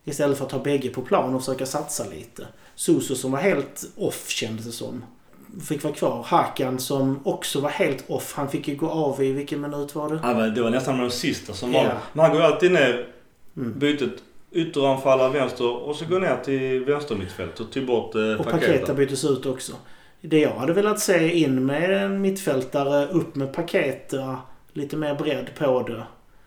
[0.05, 2.47] Istället för att ha bägge på plan och försöka satsa lite.
[2.75, 5.03] Suso som var helt off kändes det som.
[5.67, 6.23] Fick vara kvar.
[6.27, 8.33] Hakan som också var helt off.
[8.35, 10.19] Han fick ju gå av i, vilken minut var det?
[10.23, 11.91] Ja, det var nästan de sista som var Ja.
[12.13, 13.07] Men han går alltid ner
[13.57, 13.79] Mm.
[13.79, 14.13] bytet
[14.51, 19.25] ytteranfallare vänster och så går ner till vänstermittfält och tar bort eh, Och Paketa byttes
[19.25, 19.73] ut också.
[20.21, 24.37] Det jag hade velat se in med en mittfältare, upp med Paketa,
[24.73, 26.03] lite mer bredd på det.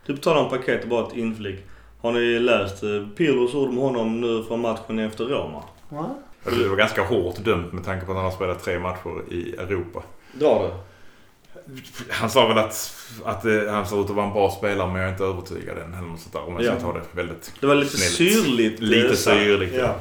[0.06, 1.60] Du betalar en paket och bara ett inflik.
[2.00, 5.62] Har ni läst eh, Pirlos ord om honom nu från matchen efter Roma?
[5.88, 6.10] Va?
[6.44, 9.54] Det var ganska hårt dömt med tanke på att han har spelat tre matcher i
[9.58, 10.02] Europa.
[10.32, 10.74] Dra det.
[12.10, 14.96] Han sa väl att, att eh, han ser ut att vara en bra spelare men
[14.96, 15.94] jag är inte övertygad än.
[15.94, 16.48] Eller något sånt där.
[16.48, 16.92] Om jag ska Ja.
[16.92, 17.52] ta det väldigt...
[17.60, 18.34] Det var lite Snälligt.
[18.44, 18.80] syrligt.
[18.80, 19.94] eh, Lite syrligt, Ja.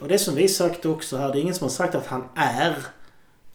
[0.00, 2.24] Och det som vi sagt också här, det är ingen som har sagt att han
[2.34, 2.74] är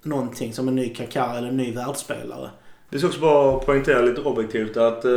[0.03, 2.49] någonting som en ny Kaká eller en ny världsspelare.
[2.89, 5.11] Det ska också bara poängtera lite objektivt att eh,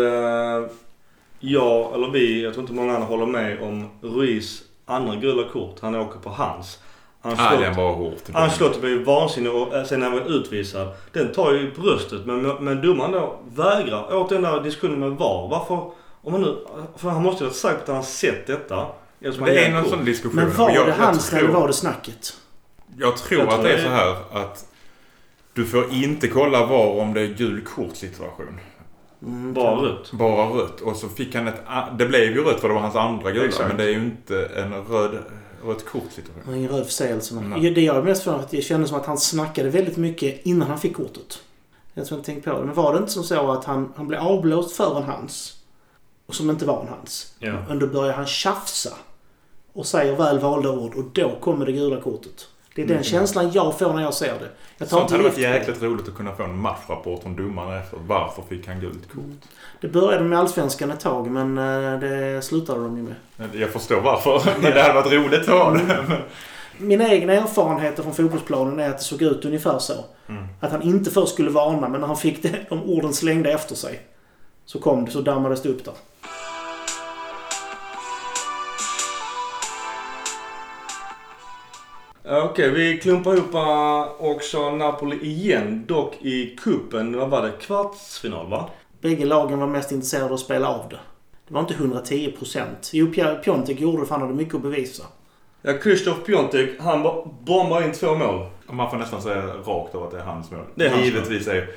[1.40, 5.76] jag, eller vi, jag tror inte många andra håller med om Ruiz andra gula kort.
[5.80, 6.78] Han åker på hans.
[7.22, 8.22] Ancelotti- den var hårt.
[8.32, 10.88] Ancelotti blev ju vansinnig och eh, sen när han var utvisad.
[11.12, 14.14] Den tar ju bröstet men, men domaren då vägrar.
[14.14, 15.48] Åt den där diskussionen med VAR.
[15.48, 15.90] Varför?
[16.22, 16.56] Om man nu,
[16.96, 18.76] för han måste ju ha sagt att han har sett detta.
[18.76, 19.90] Han Det är någon kort.
[19.92, 20.36] sån diskussion.
[20.36, 22.36] Men var jag, det hans eller var det snacket?
[22.98, 24.66] Jag tror Jag att tror det är så här att
[25.54, 28.60] du får inte kolla var om det är gul kort situation.
[29.22, 30.12] Mm, Bara rött.
[30.12, 30.80] Bara rött.
[30.80, 31.62] Och så fick han ett...
[31.98, 33.44] Det blev ju rött för det var hans andra gula.
[33.46, 33.68] Exakt.
[33.68, 35.18] Men det är ju inte en röd,
[35.64, 36.42] rött kort situation.
[36.48, 37.34] Och ingen röd förseelse.
[37.34, 37.74] men-.
[37.74, 40.68] Det jag är mest för att det kändes som att han snackade väldigt mycket innan
[40.68, 41.42] han fick kortet.
[41.94, 42.64] Jag tror inte tänkt på det.
[42.66, 45.56] Men var det inte som så att han, han blev avblåst för en hans?
[46.26, 47.34] Och som inte var en hans.
[47.38, 47.64] Ja.
[47.68, 48.90] Men då börjar han tjafsa.
[49.72, 52.48] Och säger väl valda ord och då kommer det gula kortet.
[52.74, 53.04] Det är den Mm.
[53.04, 54.48] känslan jag får när jag ser det.
[54.78, 57.98] Jag tar Sånt hade varit jäkligt roligt att kunna få en matchrapport från domaren efter.
[58.06, 59.24] Varför fick han gult kort?
[59.80, 63.14] Det började med Allsvenskan ett tag men eh, det slutade de ju med.
[63.52, 64.42] Jag förstår varför.
[64.62, 65.82] Men det hade varit roligt att ha det.
[66.08, 66.18] Men-
[66.78, 69.92] Mina egna erfarenheter från fotbollsplanen är att det såg ut ungefär så.
[70.28, 70.44] Mm.
[70.60, 73.74] Att han inte först skulle varna men när han fick det, de orden slängda efter
[73.74, 74.00] sig.
[74.66, 75.94] Så kom det, så dammades det upp där.
[82.24, 85.84] Ja, Okej, vi klumpar ihop eh, också Napoli igen.
[85.88, 87.52] Dock i kuppen vad var det?
[87.60, 88.68] Kvartsfinal va?
[89.00, 90.98] Bägge lagen var mest intresserade av att spela av det.
[91.48, 92.90] Det var inte 110 procent.
[92.92, 95.02] Jo, Pia- Piontek gjorde det för han hade mycket att bevisa.
[95.62, 98.46] Ja, Krzysztof Piontek, han bo- bombar in två mål.
[98.70, 100.60] Man får nästan säga rakt av att det är hans mål.
[100.74, 101.68] Det är hans Givetvis är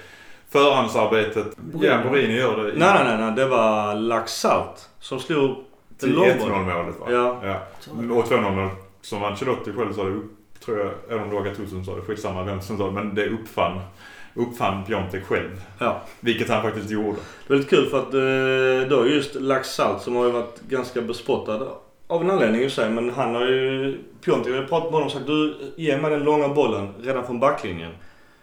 [0.50, 1.48] förhandsarbetet...
[1.82, 3.32] Ja, Borini gör det i Nej, nej, nej, nej.
[3.36, 5.56] Det var Laxalt som slog
[6.00, 6.56] till långbollen.
[6.70, 7.06] 1-0 målet va?
[7.10, 7.40] Ja.
[7.44, 7.60] ja.
[8.16, 8.70] Och 2-0 mål
[9.02, 10.02] som Ancelotti själv sa
[10.66, 12.92] tror jag, eller om det var Gattuso som sa det, skitsamma vem som sa det,
[12.92, 13.80] men det uppfann,
[14.34, 15.62] uppfann Piontek själv.
[15.80, 16.02] Ja.
[16.20, 17.18] Vilket han faktiskt gjorde.
[17.48, 21.02] Det var lite kul för att eh, då just Laxalt som har ju varit ganska
[21.02, 21.68] bespottad
[22.08, 22.90] av en anledning i sig.
[22.90, 26.12] Men han har ju, Piontek har ju pratat med honom och sagt du ge mig
[26.12, 27.92] den långa bollen redan från backlinjen.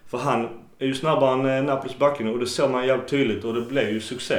[0.07, 3.45] För han är ju snabbare än eh, Napolis backlinje och det såg man jävligt tydligt
[3.45, 4.39] och det blev ju succé.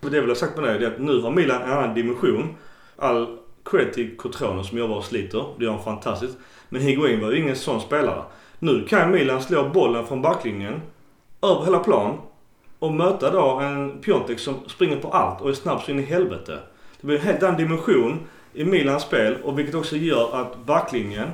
[0.00, 2.54] Det jag vill ha sagt med det är att nu har Milan en annan dimension.
[2.96, 5.44] All cred till Cotrone som jobbar och sliter.
[5.58, 6.38] Det gör han fantastiskt.
[6.68, 8.22] Men Higuain var ju ingen sån spelare.
[8.58, 10.80] Nu kan Milan slå bollen från backlinjen
[11.42, 12.18] över hela plan
[12.78, 16.02] och möta då en Piontek som springer på allt och är snabb så in i
[16.02, 16.58] helvete.
[17.00, 18.20] Det blir en helt annan dimension
[18.52, 21.28] i Milans spel och vilket också gör att backlinjen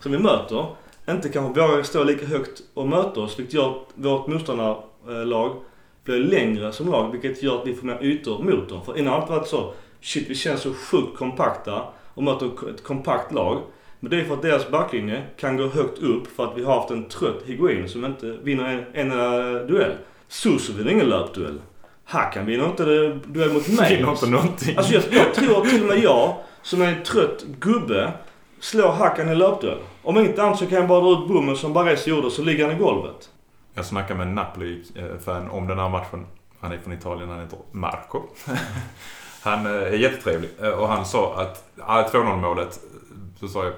[0.00, 0.66] som vi möter
[1.08, 5.56] inte kanske vågar stå lika högt och möta oss vilket gör att vårt motståndarlag
[6.04, 8.84] blir längre som lag vilket gör att vi får mer ytor mot dem.
[8.84, 11.82] För innan har det varit så shit vi känns så sjukt kompakta
[12.14, 13.62] och möter ett kompakt lag.
[14.00, 16.74] Men det är för att deras backlinje kan gå högt upp för att vi har
[16.74, 19.92] haft en trött Higuain som inte vinner en, en enda duell.
[20.28, 21.60] Suso vinner ingen löpduell.
[22.04, 22.84] Hakan vinner inte
[23.26, 23.96] duell mot mig.
[23.96, 24.76] Vinner inte någonting.
[24.76, 28.12] Alltså jag, jag tror till och med jag, som är en trött gubbe
[28.60, 29.78] slår Hakan i löpduell.
[30.02, 32.66] Om inte annat så kan jag bara dra ut bommen som Baresi gjorde så ligger
[32.66, 33.30] han i golvet.
[33.74, 36.26] Jag snackade med en Napoli-fan om den här matchen.
[36.60, 38.22] Han är från Italien, han heter Marco.
[39.42, 42.80] Han eh, är jättetrevlig Eh, och han sa att ja, 2-0 målet,
[43.40, 43.72] så sa jag,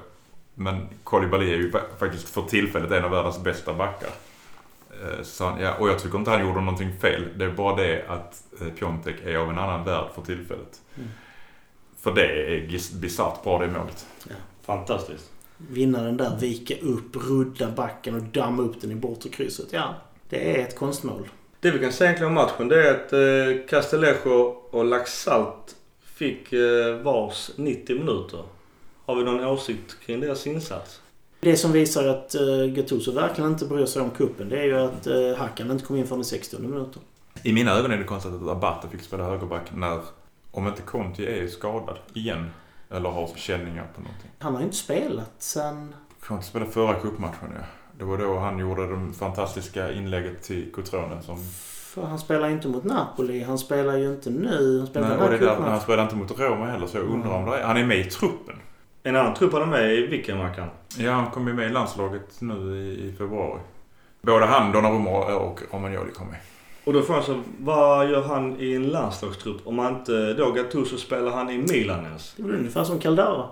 [0.54, 4.08] men Koulibaly är ju fa- faktiskt för tillfället en av världens bästa backar.
[4.90, 7.24] Eh, Så han, ja, och jag tycker inte han gjorde någonting fel.
[7.36, 8.42] Det är bara det att
[8.78, 10.80] Piontek är av en annan värld för tillfället.
[10.96, 11.08] Mm.
[11.98, 14.06] För det är bisarrt bra det målet.
[14.66, 15.30] Fantastiskt.
[15.56, 19.66] Vinna den där, vika upp, rudda backen och damma upp den i bortre krysset.
[19.70, 19.94] Ja,
[20.28, 21.28] det är ett konstmål.
[21.62, 26.52] Det vi kan säga egentligen om matchen det är att eh, Castellejo och Laxalt fick
[26.52, 28.42] eh, vars 90 minuter.
[29.04, 31.00] Har vi någon åsikt kring deras insats?
[31.40, 34.78] Det som visar att uh, Gattuso verkligen inte bryr sig om kuppen det är ju
[34.78, 37.02] att uh, Hakan inte kom in förrän i 60 minuter.
[37.42, 40.00] I mina ögon är det konstigt att Abate fick spela högerback när,
[40.50, 42.50] om inte Conti är skadad igen,
[42.90, 44.30] eller har känningar på någonting.
[44.38, 45.94] Han har ju inte spelat sen...
[46.20, 47.64] Conti spelade förra cupmatchen ja.
[47.98, 51.36] Det var då han gjorde det fantastiska inlägget till Cotrone som...
[51.94, 53.42] För han spelar inte mot Napoli.
[53.42, 54.78] Han spelar ju inte nu.
[54.78, 57.30] Han spelar Nej, och det där, han spelade inte mot Roma heller så jag undrar
[57.30, 58.54] om det är, Han är med i truppen.
[59.02, 60.68] En annan trupp han är med i vilken Mackan?
[60.98, 63.60] Ja, han kom ju med i landslaget nu i, i februari.
[64.20, 66.38] Både han, Donnarumma och Romagnoli kom med.
[66.84, 69.66] Och då får jag så, vad gör han i en landslagstrupp?
[69.66, 72.34] Om han inte då Gattuso spelar han i Milan ens?
[72.36, 73.48] Det är väl ungefär som Caldara.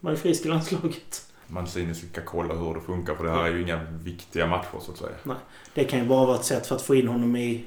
[0.00, 1.22] Man är frisk i landslaget.
[1.46, 4.92] Mancini ska kolla hur det funkar för det här är ju inga viktiga matcher så
[4.92, 5.36] att säga.
[5.74, 7.64] Det kan ju bara vara ett sätt för att få in honom i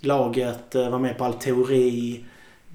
[0.00, 2.24] laget, eh, vara med på all teori,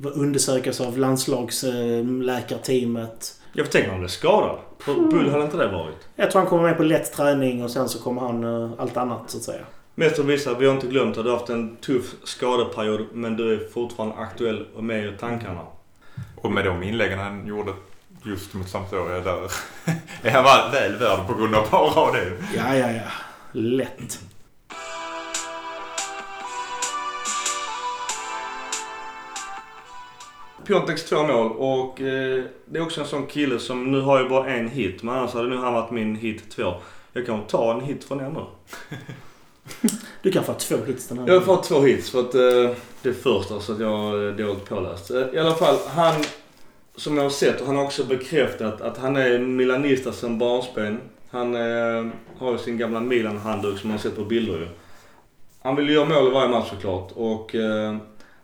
[0.04, 3.42] undersökas av landslagsläkarteamet.
[3.54, 4.60] Jag får tänka om han blev skadad.
[4.86, 6.08] Hur bull hade inte det varit?
[6.16, 8.98] Jag tror han kommer med på lätt träning och sen så kommer han eh, allt
[8.98, 9.62] annat så att säga.
[9.96, 13.38] Mest att visa, vi har inte glömt att du har haft en tuff skadeperiod men
[13.38, 15.62] du är fortfarande aktuell och med i tankarna.
[16.36, 17.74] Och med de inläggen han gjorde
[18.26, 19.52] just mot Sampdoria där
[20.22, 22.32] är han väl- värd på grund av bara det.
[22.56, 23.02] Ja, ja, ja.
[23.52, 24.20] Lätt.
[30.68, 34.30] Piontex två mål och eh, det är också en sån kille som nu har ju
[34.30, 36.74] bara en hit men annars hade nu han varit min hit två.
[37.14, 38.46] Jag kan ta en hit från er nu.
[40.22, 42.78] Du kan få två hits den här Jag har fått två hits för att eh,
[43.02, 45.12] det är första så att jag är dåligt påläst.
[45.12, 46.24] Eh, I alla fall, han
[46.98, 51.00] som jag har sett och han har också bekräftat att han är milanista sedan barnsben.
[51.30, 52.06] Han eh,
[52.38, 54.68] har ju sin gamla Milan-handduk som man har sett på bilder ju.
[55.62, 57.98] Han vill göra mål i varje match såklart och eh,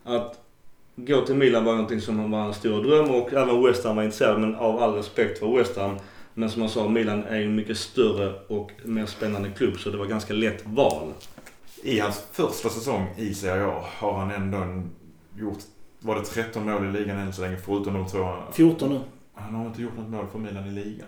[0.04, 0.38] att
[0.96, 4.02] gå till Milan var någonting som var en stor dröm och även West Ham var
[4.02, 5.96] intresserad men av all respekt för West Ham.
[6.34, 9.96] Men som jag sa, Milan är en mycket större och mer spännande klubb så det
[9.96, 11.12] var ganska lätt val.
[11.82, 14.82] I hans första säsong i Serie A har han ändå
[15.38, 15.58] gjort,
[16.02, 18.34] var det 13 mål i ligan än så länge förutom de två.
[18.52, 19.00] 14 nu.
[19.34, 21.06] Han har inte gjort något mål för Milan i ligan.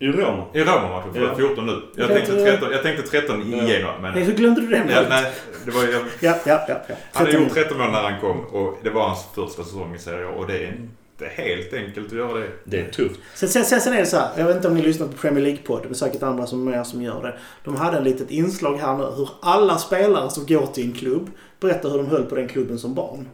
[0.00, 0.44] I Roma.
[0.54, 1.20] I Roma-matchen, Ja.
[1.28, 1.82] för 14 nu.
[1.96, 2.44] Jag Okej, tänkte ja.
[2.52, 3.62] 13, jag tänkte 13 Ja.
[3.62, 4.14] igenom men...
[4.14, 5.32] Nej, hur glömde du det Ja, nej,
[5.64, 6.80] det var, jag, Ja, ja, ja.
[6.88, 6.94] ja.
[7.12, 9.94] han hade 13 gjort 13 mål när han kom och det var hans första säsong
[9.94, 12.48] i Serie A och det är inte helt enkelt att göra det.
[12.64, 13.20] Det är tufft.
[13.34, 15.12] Sen, sen, sen, sen är det så här, jag vet inte om ni lyssnar på
[15.12, 17.38] Premier League-podden, det är säkert andra som är som gör det.
[17.64, 21.30] De hade ett litet inslag här nu, hur alla spelare som går till en klubb
[21.60, 23.28] berättar hur de höll på den klubben som barn.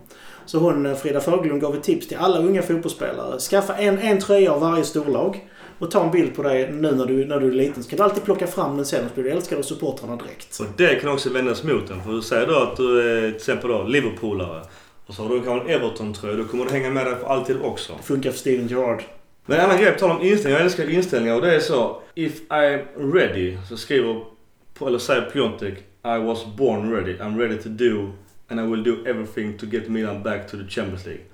[0.46, 3.38] Så hon, eh, Frida Fagerlund, gav ett tips till alla unga fotbollsspelare.
[3.38, 7.06] Skaffa en, en tröja av varje storlag och ta en bild på dig nu när
[7.06, 7.82] du, när du är liten.
[7.82, 10.16] Så kan du alltid plocka fram den sen och så blir du älskad av supportrarna
[10.16, 10.60] direkt.
[10.60, 12.02] Och det kan också vändas mot en.
[12.02, 14.62] För du säger då att du är till exempel då Liverpoolare.
[15.06, 16.36] Och så har du kanske en Everton-tröja.
[16.36, 17.92] Då kommer du hänga med dig för alltid också.
[17.96, 19.02] Det funkar för Steven Gerrard.
[19.46, 20.58] Men en annan grej på tal om inställningar.
[20.58, 22.00] Jag älskar inställningar och det är så.
[22.14, 24.24] If I'm ready så skriver,
[24.86, 27.16] eller säger Piontek I was born ready.
[27.18, 28.12] I'm ready to do
[28.48, 31.24] and I will do everything to get Milan back to the Champions League.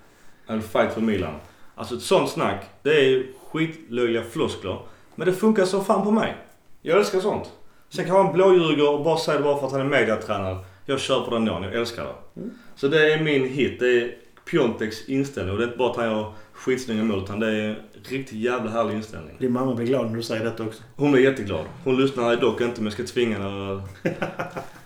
[0.49, 1.35] I will fight for Milan.
[1.75, 2.65] Alltså ett sånt snack.
[2.83, 4.79] Det är skitlöjliga floskler.
[5.15, 6.37] Men det funkar så fan på mig.
[6.83, 7.51] Jag älskar sånt.
[7.89, 10.59] Sen kan han blåljuga och bara säga det bara för att han är mediatränare.
[10.87, 11.63] Jag på den dagen.
[11.63, 12.41] Jag älskar det.
[12.41, 12.51] Mm.
[12.75, 13.81] Så det är min hit.
[13.81, 14.15] Det är
[14.51, 15.53] Pionteks inställning.
[15.53, 17.77] Och det är inte bara att han gör skitsnygga mål utan det är en
[18.09, 19.37] riktigt jävla härlig inställning.
[19.39, 20.83] Din mamma blir glad när du säger detta också.
[20.97, 21.65] Hon är jätteglad.
[21.85, 23.83] Hon lyssnar dock inte men jag ska tvinga henne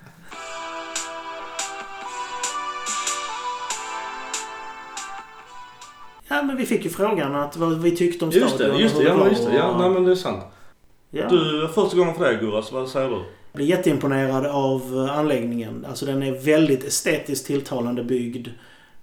[6.29, 8.97] Ja, men vi fick ju frågan att vad vi tyckte om Just det, stadion just
[8.97, 9.03] det.
[9.03, 9.57] Ja, just det.
[9.57, 10.45] Ja, nej, men det är sant.
[11.11, 11.29] Ja.
[11.29, 12.73] Du, första gången för dig Gurras.
[12.73, 13.15] Vad säger du?
[13.17, 15.87] Jag blir jätteimponerad av eh, anläggningen.
[15.89, 18.49] Alltså den är väldigt estetiskt tilltalande byggd.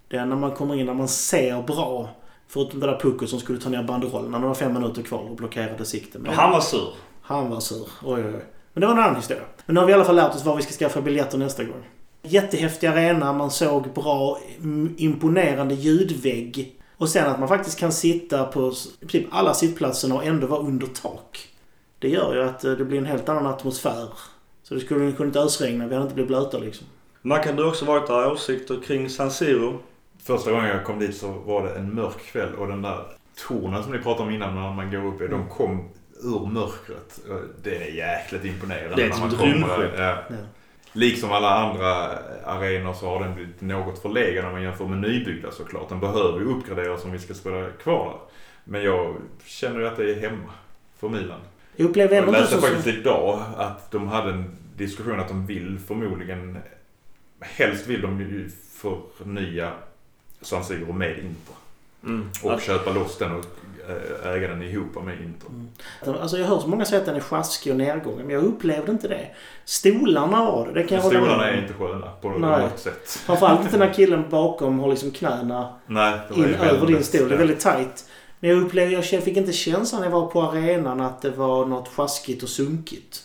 [0.08, 2.10] Det är när man kommer in, när man ser bra.
[2.48, 5.30] Förutom det där pucket som skulle ta ner banderollen när det var fem minuter kvar
[5.30, 6.22] och blockerade sikten.
[6.22, 6.88] Men Han var sur.
[7.22, 7.88] han var sur.
[8.04, 8.46] Oj, oj, oj.
[8.74, 9.44] Men det var en annan historia.
[9.66, 11.64] Men nu har vi i alla fall lärt oss var vi ska skaffa biljetter nästa
[11.64, 11.84] gång.
[12.24, 14.38] Jättehäftig arena, man såg bra,
[14.98, 16.81] imponerande ljudvägg.
[17.02, 20.88] Och sen att man faktiskt kan sitta på princip alla sittplatserna och ändå vara under
[20.88, 21.48] tak.
[22.00, 24.08] Det gör ju att eh, det blir en helt annan atmosfär.
[24.64, 26.88] Så det skulle kunna inte ösregna, vi hade inte blivit blöta liksom.
[27.22, 28.32] Mackan, du har också varit där.
[28.32, 29.80] Åsikter kring San Siro?
[30.24, 33.04] Första gången jag kom dit så var det en mörk kväll och den där
[33.48, 35.90] tornen som ni pratade om innan när man går upp i, de kom
[36.24, 37.20] ur mörkret.
[37.64, 38.96] Det är jäkligt imponerande.
[38.96, 40.00] Det är när som man ett kommer rymdskepp.
[40.00, 40.36] Ja.
[40.94, 41.88] Liksom alla andra
[42.46, 45.90] arenor så har den blivit något förlegad när man jämför med nybyggda såklart.
[45.90, 48.20] Den behöver ju uppgraderas om vi ska spela kvar där.
[48.64, 50.52] Men jag känner ju att det är hemma
[51.00, 51.40] för Milan.
[51.76, 52.62] Jag upplever Jag ändå inte läste så...
[52.62, 56.58] faktiskt idag att de hade en diskussion att de vill förmodligen,
[57.40, 58.50] helst vill de ju
[59.18, 59.72] förnya
[60.42, 61.56] San Siro med Inter.
[62.04, 62.30] Mm.
[62.44, 63.46] Och Att, köpa loss den och
[64.26, 66.22] äga den ihop med Inter.
[66.22, 68.92] Alltså jag hör så många säga att den är sjaskig och nedgången, men jag upplevde
[68.92, 69.28] inte det.
[69.66, 72.62] Stolarna var det, det kan jag Stolarna är inte sköna på Nej.
[72.62, 73.10] något sätt.
[73.10, 77.30] Framförallt inte när killen bakom har liksom knäna Nej, in över din stol.
[77.30, 78.06] Det är väldigt tight.
[78.40, 81.66] Men jag upplevde, jag fick inte känslan när jag var på arenan att det var
[81.66, 83.24] något sjaskigt och sunkigt.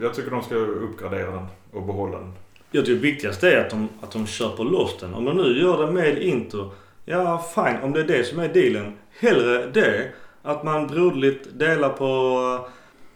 [0.00, 2.32] Jag tycker de ska uppgradera den och behålla den.
[2.70, 5.14] jag tycker det viktigaste är att de, att de köper loss den.
[5.14, 6.70] Om de nu gör det med Inter,
[7.04, 7.82] ja fine.
[7.82, 8.96] Om det är det som är dealen.
[9.22, 10.08] Hellre det.
[10.42, 12.66] Att man broderligt delar på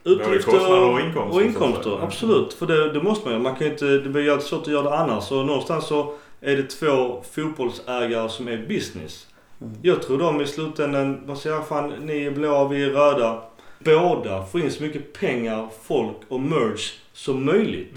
[0.05, 1.83] utgifter och inkomster, och inkomster.
[1.83, 2.03] säga.
[2.03, 2.55] Absolut.
[2.55, 3.43] För det, det måste man ju.
[3.43, 5.25] Man kan inte, det blir ju svårt att göra det annars.
[5.25, 9.27] Så någonstans så är det två fotbollsägare som är business.
[9.61, 9.75] Mm.
[9.83, 13.43] Jag tror de i slutändan, vad säger jag, fan ni är blåa, vi är röda.
[13.79, 17.97] Båda får in så mycket pengar, folk och merch som möjligt.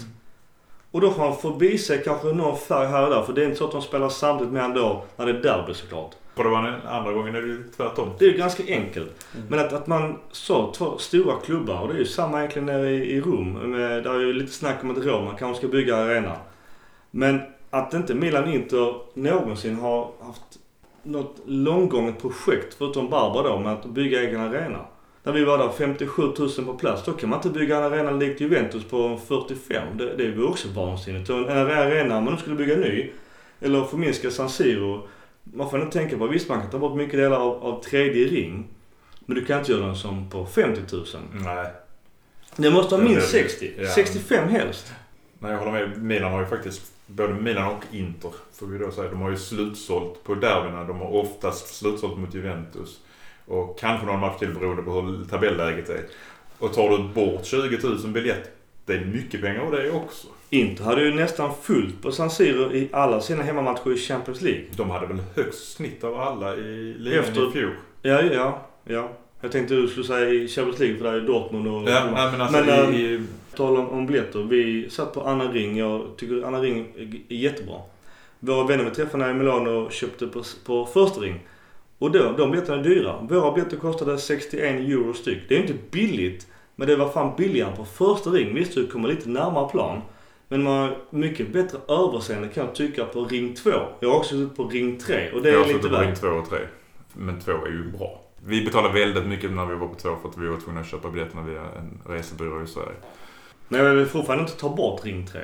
[0.90, 3.22] Och då får man förbi sig kanske någon färg här och där.
[3.22, 5.74] För det är inte så att de spelar samtidigt med ändå när det är derby
[5.74, 6.14] såklart.
[6.40, 8.08] För det var den andra gången är det ju tvärtom.
[8.18, 9.26] Det är ju ganska enkelt.
[9.48, 12.90] Men att, att man så två stora klubbar och det är ju samma egentligen nere
[12.90, 13.52] i, i Rom.
[13.52, 16.36] Med, där är ju lite snack om att Roma kanske ska bygga arena.
[17.10, 20.58] Men att inte Milan Inter någonsin har haft
[21.02, 24.78] något långgånget projekt förutom Barber då med att bygga egen arena.
[25.22, 28.10] När vi var där 57 000 på plats, då kan man inte bygga en arena
[28.10, 29.98] likt Juventus på 45.
[29.98, 31.30] Det, det är ju också vansinnigt.
[31.30, 33.10] Och En arena, om man nu skulle bygga ny,
[33.60, 35.06] eller förminska San Siro.
[35.44, 38.26] Man får inte tänka på, visst man kan ta bort mycket delar av, av tredje
[38.26, 38.68] ring.
[39.26, 41.06] Men du kan inte göra den som på 50 000.
[41.32, 41.66] Nej.
[42.56, 43.42] Det måste är minst det.
[43.42, 43.72] 60.
[43.78, 43.88] Ja.
[43.88, 44.92] 65 helst.
[45.38, 46.02] Nej, jag håller med.
[46.02, 49.36] Milan har ju faktiskt, både Milan och Inter får vi då säga, de har ju
[49.36, 50.84] slutsålt på derbyna.
[50.84, 53.00] De har oftast slutsålt mot Juventus.
[53.46, 56.04] Och kanske någon match till beroende på hur tabelläget är.
[56.58, 58.50] Och tar du bort 20 000 biljett,
[58.84, 60.28] det är mycket pengar och det också.
[60.50, 64.62] Inter hade ju nästan fullt på San Siro i alla sina hemmamatcher i Champions League.
[64.76, 67.70] De hade väl högst snitt av alla i ligan Efter- i fjol.
[68.02, 69.08] Ja, ja, ja.
[69.40, 71.90] Jag tänkte du skulle säga i Champions League för där är Dortmund och...
[71.90, 73.20] Ja, nej, men alltså Men, i, i,
[73.56, 74.38] Tal om, om biljetter.
[74.42, 75.76] Vi satt på Anna Ring.
[75.76, 76.78] Jag tycker Anna Ring
[77.28, 77.76] är- jättebra.
[78.40, 81.40] Våra vänner vi träffade i Milano köpte på, på första ring.
[81.98, 83.20] Och då, de biljetterna är dyra.
[83.22, 85.38] Våra biljetter kostade 61 euro styck.
[85.48, 86.46] Det är inte billigt.
[86.76, 88.54] Men det var fan billigare på första ring.
[88.54, 90.00] Visst, du kommer lite närmare plan.
[90.52, 93.70] Men man har mycket bättre överseende kan jag tycka på ring 2.
[94.00, 96.02] Jag har också suttit på ring 3 och det jag har är lite suttit på
[96.02, 96.20] ring värt.
[96.20, 96.58] 2 och 3.
[97.12, 98.20] Men 2 är ju bra.
[98.46, 100.86] Vi betalade väldigt mycket när vi var på 2 för att vi var tvungna att
[100.86, 102.96] köpa biljetterna via en resebyrå i Sverige.
[103.68, 105.40] Men jag vill fortfarande inte ta bort ring 3.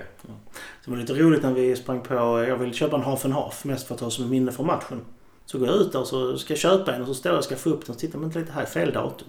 [0.85, 2.15] Det var lite roligt när vi sprang på...
[2.49, 5.01] Jag ville köpa en half and half mest för att ha som minne från matchen.
[5.45, 7.39] Så går jag ut där och så ska jag köpa en och så står jag
[7.39, 9.29] och ska få upp den och tittar men lite här är fel datum.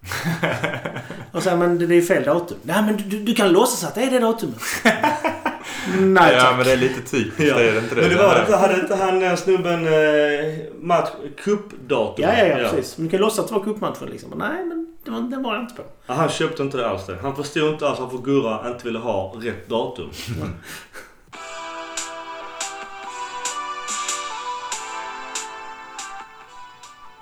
[1.32, 2.58] och så här, men det är fel datum.
[2.62, 4.60] Nej men du, du kan låtsas att det är det datumet.
[5.98, 6.56] Nej ja, tack.
[6.56, 7.40] men det är lite typiskt.
[7.40, 7.58] Ja.
[7.58, 8.00] Det är det inte det?
[8.00, 11.08] Men det var det inte, hade inte han eh, snubben eh, match,
[11.44, 12.24] cupdatum?
[12.24, 12.98] Ja, ja, ja, precis.
[12.98, 14.30] Men du kan låtsas att det var cupmatchen liksom.
[14.36, 15.82] Nej, men det var, den var jag inte på.
[16.06, 17.16] Ja, Han köpte inte det alls det.
[17.22, 20.10] Han förstod inte alls varför Gurra inte ville ha rätt datum.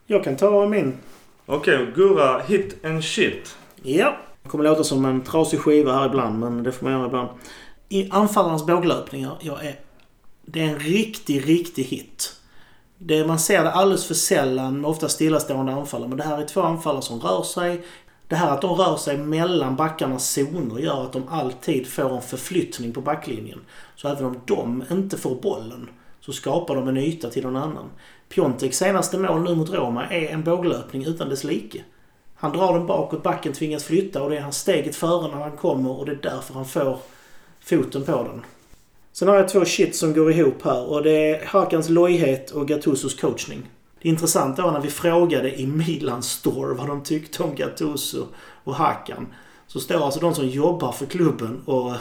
[0.06, 0.98] Jag kan ta min.
[1.46, 3.56] Okej, Gurra hit and shit.
[3.82, 4.16] Ja.
[4.42, 7.28] Det kommer låta som en trasig skiva här ibland, men det får man göra ibland.
[7.88, 9.80] I anfallarnas båglöpningar, jag är...
[10.46, 12.32] Det är en riktig, riktig hit.
[12.98, 16.46] Det, man ser det alldeles för sällan med ofta stillastående anfallare, men det här är
[16.46, 17.84] två anfallare som rör sig.
[18.28, 22.22] Det här att de rör sig mellan backarnas zoner gör att de alltid får en
[22.22, 23.60] förflyttning på backlinjen.
[23.96, 25.88] Så även om de inte får bollen
[26.20, 27.90] så skapar de en yta till någon annan.
[28.34, 31.84] Pjonteks senaste mål nu mot Roma är en båglöpning utan dess like.
[32.34, 35.56] Han drar den bakåt, backen tvingas flytta och det är han steget före när han
[35.56, 36.98] kommer och det är därför han får
[37.60, 38.42] foten på den.
[39.12, 42.68] Sen har jag två shit som går ihop här och det är Hakans lojhet och
[42.68, 43.70] Gattusos coachning.
[44.02, 48.26] Det intressanta var när vi frågade i Milan Store vad de tyckte om Gattuso
[48.64, 49.26] och Hakan.
[49.66, 51.92] Så står alltså de som jobbar för klubben och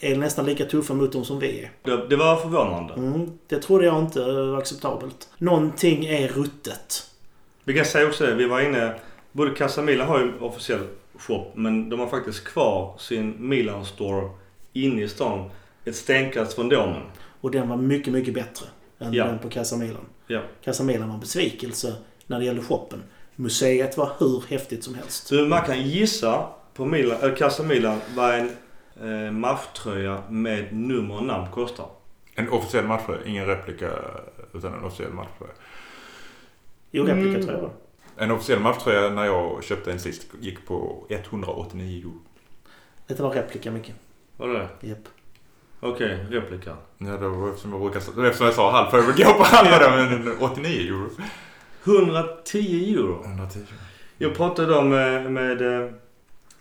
[0.00, 1.70] är nästan lika tuffa mot dem som vi är.
[1.82, 2.94] Det, det var förvånande.
[2.94, 5.28] Mm, det trodde jag inte var acceptabelt.
[5.38, 7.06] Någonting är ruttet.
[7.64, 8.34] Vi kan säga också det.
[8.34, 8.94] Vi var inne...
[9.32, 10.86] Både Casa Milan har ju officiell
[11.18, 11.44] shop.
[11.54, 14.30] Men de har faktiskt kvar sin Milan Store
[14.72, 15.50] inne i stan.
[15.84, 17.02] Ett stenkast från Domen.
[17.40, 18.66] Och den var mycket, mycket bättre
[18.98, 19.24] än Ja.
[19.24, 20.04] den på Casa Milan.
[20.26, 20.40] Ja.
[20.64, 21.94] Casa Milan var en besvikelse
[22.26, 23.02] när det gällde shoppen.
[23.36, 25.26] Museet var hur häftigt som helst.
[25.26, 28.50] Så man kan gissa på Milan, äh, Milan vad en
[29.00, 31.86] eh, matchtröja med nummer och namn kostar.
[32.34, 33.90] En officiell matchtröja, ingen replika
[34.54, 35.52] utan en officiell matchtröja.
[36.90, 37.42] Jo, replika Mm.
[37.42, 37.72] tror jag det var.
[38.24, 42.12] En officiell matchtröja när jag köpte en sist gick på 189 euro.
[43.06, 43.94] Detta var replika mycket.
[44.36, 44.86] Var det det?
[44.88, 44.98] Japp.
[45.80, 46.76] Okej, replika.
[46.98, 49.90] Ja, det var eftersom jag brukar, eftersom jag sa halv jag gå på halva då,
[49.90, 51.10] men 89 euro.
[51.84, 53.24] 110 euro.
[53.24, 53.58] 110.
[54.18, 55.90] Jag pratade då med, med eh,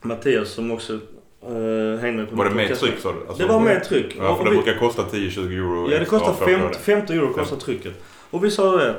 [0.01, 0.99] Mattias som också
[1.41, 3.27] eh, hängde på Var det på med Casa- tryck sa du?
[3.27, 4.15] Alltså, Det var med tryck.
[4.19, 6.79] Ja, för det vi- brukar kosta 10-20 euro Ja, det kostar för att få 50,
[6.79, 7.61] 50 euro kostar Ja.
[7.61, 7.93] trycket.
[8.31, 8.95] Och vi sa det.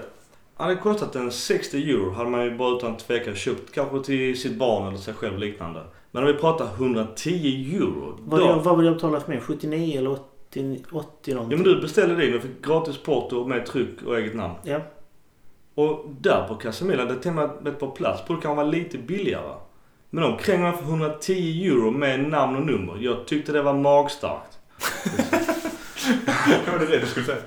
[0.57, 4.41] Hade det kostat en 60 euro hade man ju bara utan tvekan köpt kanske till
[4.41, 5.81] sitt barn eller sig själv liknande.
[6.11, 8.19] Men om vi pratar 110 euro.
[8.21, 9.41] Vad, då, jag, vad vill jag betala för mig?
[9.41, 11.59] 79 eller 80, 80 ja, någonting?
[11.59, 14.55] men du beställde din och fick gratis porto med tryck och eget namn.
[14.65, 14.81] Ja.
[15.75, 18.99] Och där på Casamilla, det till och med ett par plats borde kan vara lite
[18.99, 19.55] billigare.
[20.11, 22.97] Men de kränger för 110 euro med namn och nummer.
[23.01, 24.59] Jag tyckte det var magstarkt.
[26.73, 27.39] Var det det du skulle säga?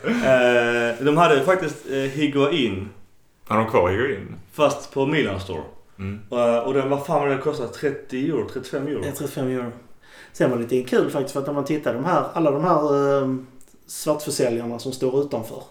[0.91, 2.89] Eh, de hade faktiskt eh, Higuain
[3.47, 4.35] Har de kvar Higuain?
[4.53, 5.63] fast på Milan Store.
[5.99, 6.19] Mm.
[6.31, 7.73] Eh, och den, vad fan var det kostat?
[7.73, 8.49] 30 euro?
[8.53, 9.01] 35 euro?
[9.01, 9.71] Det är 35 euro.
[10.33, 12.63] Sen var det lite kul faktiskt för att när man tittar de här, alla de
[12.63, 13.35] här eh,
[13.87, 15.63] svartförsäljarna som står utanför.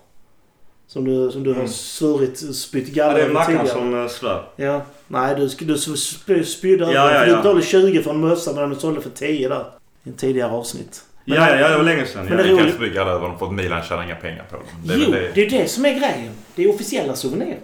[0.93, 1.69] Som du, som du har Mm.
[1.73, 3.69] svurit, spytt Ja, galler det är Mackan tidigare.
[3.69, 4.43] som uh, svär.
[4.57, 4.83] Ja.
[5.09, 7.27] Nej, du, du sp- spydde över Ja, ja, ja.
[7.27, 9.65] Du betalade 20 för en mössa medan du sålde för 10 där.
[10.05, 11.01] I en tidigare avsnitt.
[11.25, 12.25] Men- Ja, ja, ja, det var länge sedan.
[12.27, 12.45] Men Ja.
[12.57, 14.65] det- kan spygga alla över dem för att Milan tjänar inga pengar på dem.
[14.85, 15.31] Det jo, det.
[15.35, 16.33] det är det som är grejen.
[16.55, 17.59] Det är officiella souvenirer.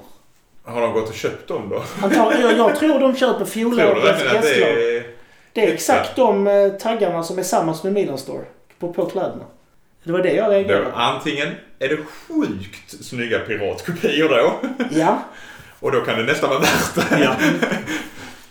[0.64, 1.82] Har de gått och köpt dem då?
[2.02, 4.42] Antagligen, jag, jag tror de köper fjolårets gästlag.
[4.42, 5.04] det är...
[5.52, 8.44] Det är exakt de eh, taggarna som är samma som i Milan Store.
[8.78, 9.44] På, på kläderna.
[10.04, 10.96] Det var det jag reagerade på.
[10.98, 14.60] antingen är det sjukt snygga piratkopior då.
[14.90, 15.22] Ja.
[15.80, 17.20] Och då kan det nästan vara värt det.
[17.20, 17.36] Ja.
[17.40, 17.46] ja,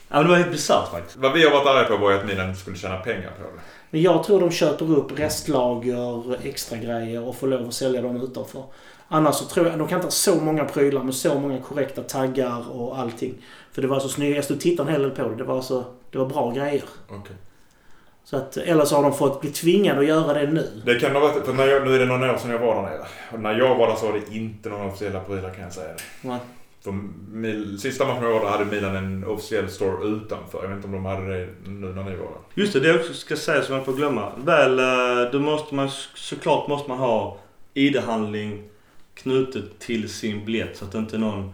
[0.10, 1.18] men det var helt bisarrt faktiskt.
[1.18, 3.62] Vad vi har varit arga på var ju att Milan skulle tjäna pengar på det.
[3.90, 8.22] Men jag tror de köper upp restlager, extra grejer och får lov att sälja dem
[8.22, 8.64] utanför.
[9.08, 12.02] Annars så tror jag, de kan inte ha så många prylar med så många korrekta
[12.02, 13.34] taggar och allting.
[13.72, 14.36] För det var så snyggt.
[14.36, 15.36] Jag stod och tittade en hel del på det.
[15.36, 16.84] Det var, så, det var bra grejer.
[17.10, 17.36] Okej.
[18.30, 20.82] Så att, eller så har de fått bli tvingade att göra det nu.
[20.86, 22.76] Det kan ha varit, för när jag, nu är det några år sedan jag var
[22.76, 23.06] där nere.
[23.32, 25.94] Och när jag var där så var det inte några officiella prylar kan jag säga.
[26.22, 26.40] Nej.
[26.84, 26.92] För
[27.32, 30.62] Mil, sista matchen jag var där hade Milan en officiell store utanför.
[30.62, 32.42] Jag vet inte om de hade det nu när ni var där.
[32.54, 34.32] Just det, det jag också ska säga som jag får glömma.
[34.38, 37.38] Väl, eh, då måste man såklart måste man ha
[37.74, 38.70] ID-handling
[39.14, 41.54] knutet till sin biljett så att inte någon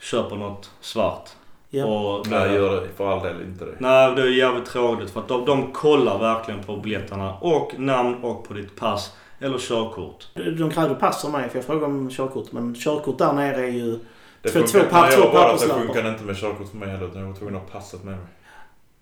[0.00, 1.28] köper något svart.
[1.70, 1.84] Ja.
[1.84, 3.74] Och, Nej, gör det för all del inte det.
[3.78, 8.24] Nej, det är jävligt tråkigt för att de, de kollar verkligen på biljetterna och namn
[8.24, 10.26] och på ditt pass eller körkort.
[10.58, 12.52] De krävde pass av mig för jag frågade om körkort.
[12.52, 13.98] Men körkort där nere är ju...
[14.42, 15.80] det Två- två papp- två papperslappar.
[15.84, 17.06] funkar det inte med körkort för mig heller.
[17.06, 18.16] utan Jag var tvungen att ha passet med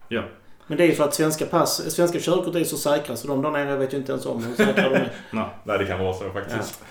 [0.09, 0.23] mig.
[0.67, 3.43] Men det är ju för att svenska pass, svenska körkort är så säkra så de
[3.43, 5.12] där nere vet ju inte ens om hur säkra de är.
[5.31, 5.79] Nej.
[5.79, 6.83] Det kan vara så faktiskt.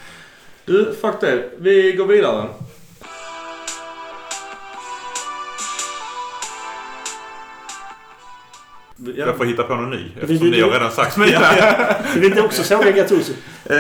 [0.66, 1.50] Du, fuck det.
[1.58, 2.48] Vi går vidare.
[9.18, 9.26] Ja.
[9.26, 9.98] Jag får hitta på någon ny.
[9.98, 11.32] vill Eftersom du- ni har redan sagt mina.
[11.32, 11.96] Ja, ja.
[12.14, 13.34] Du vill inte också såga Gattuso?
[13.70, 13.76] Eh,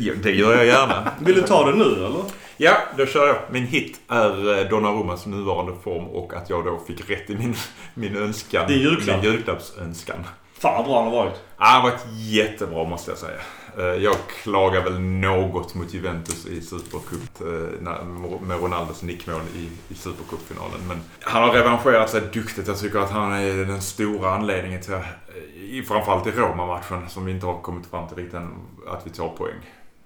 [0.00, 1.10] ja, det gör jag gärna.
[1.20, 2.22] Vill du ta det nu eller?
[2.56, 3.36] Ja, då kör jag.
[3.50, 7.54] Min hit är eh, Donnarummas nuvarande form och att jag då fick rätt i min,
[7.94, 8.68] min önskan.
[8.68, 9.22] Din julklapp.
[9.22, 10.16] Min julklappsönskan.
[10.58, 11.34] Fan vad bra han har varit.
[11.56, 13.38] Ah, han har varit jättebra måste jag säga.
[13.78, 17.82] Eh, Jag klagar väl något mot Juventus i Supercup eh,
[18.46, 20.80] med Ronaldos nickmål i, i Supercupfinalen.
[20.88, 22.68] Men han har revanscherat sig duktigt.
[22.68, 24.98] Jag tycker att han är den stora anledningen till,
[25.54, 28.54] i- framförallt i Roma-matchen som vi inte har kommit fram till riktigt än,
[28.88, 29.54] att vi tar poäng.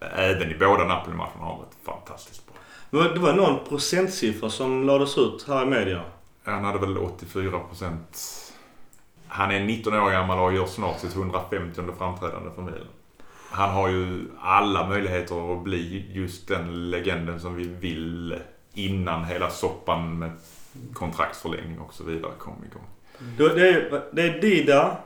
[0.00, 2.54] Även i båda Napoli-matcherna har han varit fantastiskt bra.
[2.90, 6.02] Det var, det var någon procentsiffra som lades ut här i media.
[6.44, 8.22] Han hade väl 84 procent.
[9.28, 12.80] Han är 19 år gammal och gör snart sitt 150 framträdande för Milan.
[13.51, 18.34] Han har ju alla möjligheter att bli just den legenden som vi vill
[18.74, 20.30] innan hela soppan med
[20.94, 22.84] kontraktsförlängning och så vidare kom igång.
[23.38, 24.97] Det, det, är, det är Dida,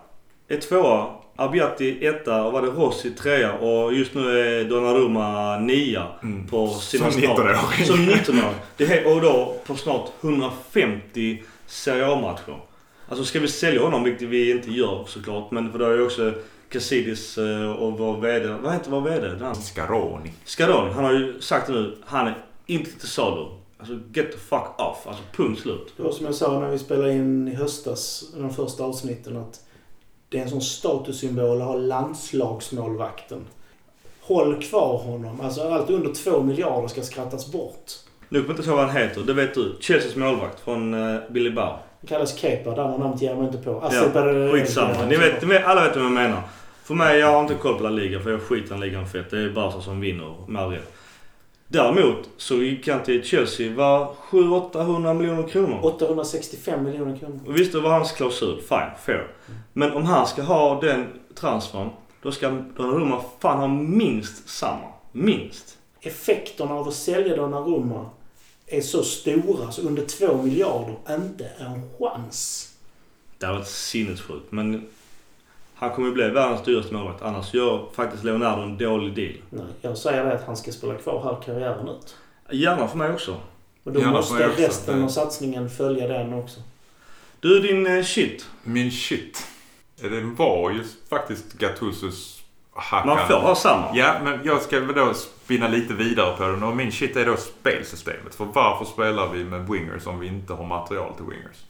[0.49, 1.07] är tvåa.
[1.37, 6.47] Abbiati etta och var det Rossi trea och just nu är Donnarumma nia Mm.
[6.47, 7.87] på sina Som snart- 19-åring.
[7.87, 8.55] Som 19-åring.
[8.77, 12.61] Det är, och då på snart 150 Serie A-matcher.
[13.09, 16.05] Alltså ska vi sälja honom, vilket vi inte gör såklart, men för då är ju
[16.05, 16.33] också
[16.71, 19.29] Cassidis eh, och vår VD, vad heter vår VD?
[19.29, 20.33] Den- Scaroni.
[20.45, 22.35] Skadon, han har ju sagt det nu, han är
[22.67, 23.47] inte till salu.
[23.79, 25.07] Alltså get the fuck off.
[25.07, 25.93] Alltså punkt slut.
[25.97, 29.61] Det var som jag sa när vi spelade in i höstas, de första avsnitten, att
[30.29, 33.39] det är en sån statussymbol att ha landslagsmålvakten.
[34.21, 35.41] Håll kvar honom.
[35.41, 37.91] Alltså allt under två miljarder ska skrattas bort.
[38.29, 39.77] Nu kommer jag inte ihåg vad han heter, det vet du.
[39.81, 41.77] Chelseas målvakt från uh, Billy Bow.
[42.01, 43.91] Det kallas Kepa, det andra namnet ger jag mig inte på.
[43.93, 45.07] Ja, Skitsamma.
[45.09, 46.43] Ni vet, ni vet, alla vet vad jag menar.
[46.91, 49.31] För mig, jag har inte koll på La Liga för jag skiter i ligan fett.
[49.31, 50.93] Det är Barca som vinner med all rätt.
[51.69, 55.81] Däremot så gick han till Chelsea var 700-800 miljoner kronor.
[55.83, 57.41] 865 miljoner kronor.
[57.47, 58.61] Och visst, det var hans klausul.
[58.61, 59.27] Fine, fair.
[59.73, 61.91] Men om han ska ha den transfern,
[62.23, 64.93] då ska Donnarumma fan ha minst samma.
[65.13, 65.79] Minst.
[66.01, 68.11] Effekterna av att sälja Donnarumma
[68.67, 72.71] är så stora så under två miljarder inte en chans.
[73.39, 74.53] Det har varit sinnessjukt.
[74.53, 74.87] Men
[75.81, 77.23] han kommer bli världens dyraste målvakt.
[77.23, 79.35] Annars gör faktiskt Leonardo en dålig deal.
[79.51, 82.17] Nej, jag säger det att han ska spela kvar här karriären ut.
[82.51, 83.37] Gärna för mig också.
[83.85, 84.63] Och då Gärna måste också.
[84.63, 86.61] resten av satsningen följa den också.
[87.41, 88.47] Du, din eh, shit.
[88.63, 89.47] Min shit.
[90.01, 93.17] Det var ju faktiskt Gattusos hackan.
[93.17, 93.97] Man får ha samma.
[93.97, 96.63] Ja, men jag ska väl då spinna lite vidare på den.
[96.63, 98.35] Och min shit är då spelsystemet.
[98.35, 101.65] För varför spelar vi med wingers om vi inte har material till wingers?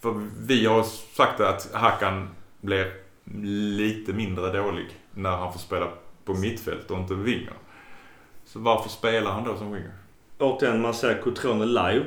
[0.00, 0.82] För vi har
[1.16, 2.28] sagt att Hackan
[2.60, 3.03] blir
[3.42, 5.88] lite mindre dålig när han får spela
[6.24, 7.52] på mittfält och inte winger.
[8.44, 9.92] Så varför spelar han då som winger?
[10.38, 12.04] Återigen, man ser Cotrone live.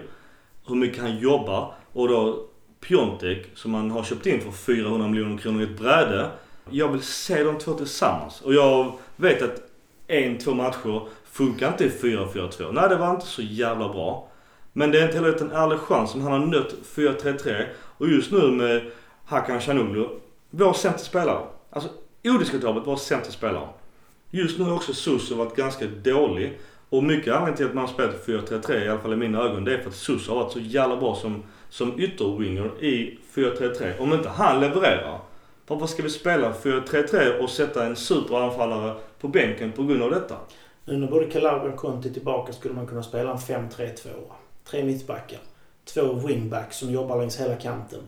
[0.68, 1.74] Hur mycket han jobbar.
[1.94, 2.46] Och då
[2.80, 6.30] Piontek, som man har köpt in för 400 miljoner kronor i ett bräde.
[6.70, 8.42] Jag vill se de två tillsammans.
[8.42, 9.62] Och jag vet att
[10.08, 12.72] en, två matcher funkar inte i 4-4-2.
[12.72, 14.30] Nej, det var inte så jävla bra.
[14.74, 17.66] Men det är inte heller en ärlig chans som han har nött 4-3-3.
[17.98, 18.92] Och just nu med
[19.26, 20.08] Hakan Chanoglu
[20.50, 21.46] vår centerspelare.
[21.70, 21.90] Alltså
[22.24, 23.68] odiskutabelt vår centerspelare.
[24.32, 26.60] Just nu har också Suso varit ganska dålig.
[26.90, 29.64] Och mycket anledning till att man har spelat 4-3-3, i alla fall i mina ögon,
[29.64, 34.00] det är för att Suso har varit så jävla bra som, som ytterwinger i 4-3-3.
[34.00, 35.20] Om inte han levererar,
[35.68, 40.36] varför ska vi spela 4-3-3 och sätta en superanfallare på bänken på grund av detta?
[40.86, 44.08] Nu när både Calabria och Conti är tillbaka skulle man kunna spela en 5-3-2.
[44.70, 45.40] Tre mittbackar.
[45.86, 48.00] Två wingbacks som jobbar längs hela kanten.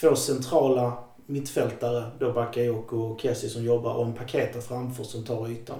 [0.00, 0.92] Två centrala
[1.26, 5.78] mittfältare, då Bakayoko och Kessie som jobbar och en Paketa framför som tar ytan.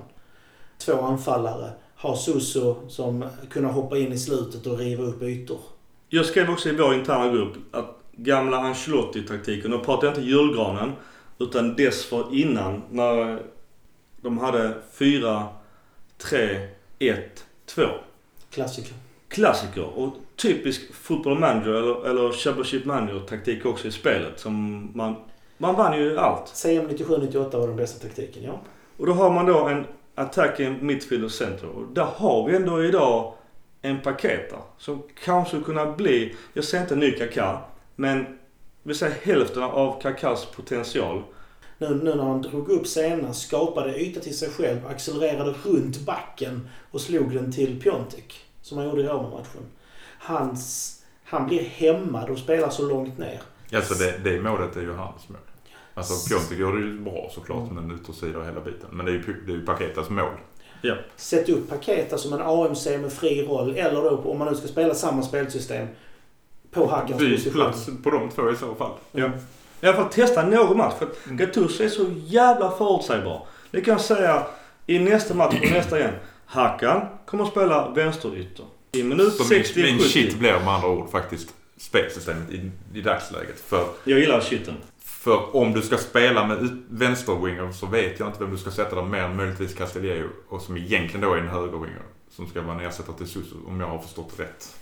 [0.78, 1.70] Två anfallare.
[1.96, 5.58] Ha Suso som kunna hoppa in i slutet och riva upp ytor.
[6.08, 10.92] Jag skrev också i vår interna grupp att gamla Ancelotti-taktiken, och pratar jag inte julgranen,
[11.38, 13.42] utan dessförinnan när
[14.20, 15.46] de hade 4,
[16.18, 16.68] 3,
[16.98, 17.82] 1, 2.
[18.50, 18.94] Klassiker.
[19.28, 24.40] Klassiker och typisk football manager eller, eller championship manager taktik också i spelet.
[24.40, 25.16] Som man,
[25.66, 26.48] man vann ju allt.
[26.48, 28.60] CM 97-98 var den bästa taktiken, ja.
[28.96, 31.68] Och då har man då en attacking midfield och center.
[31.68, 33.34] Och där har vi ändå idag
[33.82, 37.58] en paketa som kanske skulle kunna bli, jag säger inte en ny Kaká,
[37.96, 38.38] men
[38.82, 41.22] vi säger hälften av Kakas potential.
[41.78, 46.68] Nu, nu när han drog upp senast, skapade yta till sig själv, accelererade runt backen
[46.90, 48.40] och slog den till Piontek.
[48.62, 49.62] Som han gjorde i Roma-matchen.
[50.18, 50.94] Hans,
[51.24, 53.42] han blir hämmad och spelar så långt ner.
[53.72, 55.38] Alltså det, det målet är ju hans mål.
[55.94, 58.88] Alltså Piontek gör det ju bra såklart med en yttersida och hela biten.
[58.90, 60.32] Men det är ju, det är ju Paketas mål.
[61.16, 64.68] Sätt upp Paketa som en AMC med fri roll, eller då om man nu ska
[64.68, 65.86] spela samma spelsystem,
[66.70, 67.52] på Hackans Byt position.
[67.52, 68.92] plats på de två i så fall.
[69.12, 69.30] Ja.
[69.80, 70.94] I alla fall testa någon match.
[70.98, 73.46] För att Gattuso är så jävla förutsägbar.
[73.70, 74.46] Det kan jag säga
[74.86, 76.14] i nästa match och nästa igen.
[76.46, 78.64] Hakan kommer att spela vänsterytter.
[78.92, 80.08] I minut Så min, 60 min 70.
[80.08, 83.60] shit blir med andra ord faktiskt spelsystemet i, i dagsläget.
[83.60, 84.74] För, Jag gillar shitten.
[85.24, 88.96] För om du ska spela med vänsterwinger så vet jag inte vem du ska sätta
[88.96, 90.28] där mer än möjligtvis Castillejo.
[90.48, 92.02] Och som egentligen då är en högerwinger.
[92.30, 94.76] Som ska vara en ersättare till Suso om jag har förstått rätt.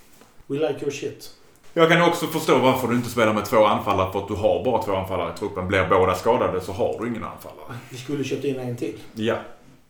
[0.47, 1.31] We like your shit.
[1.73, 4.65] Jag kan också förstå varför du inte spelar med två anfallare för att du har
[4.65, 5.69] bara två anfallare i truppen.
[5.69, 7.79] Blir båda skadade så har du ingen anfallare.
[7.91, 8.99] Vi skulle köpt in en till.
[9.15, 9.37] Ja.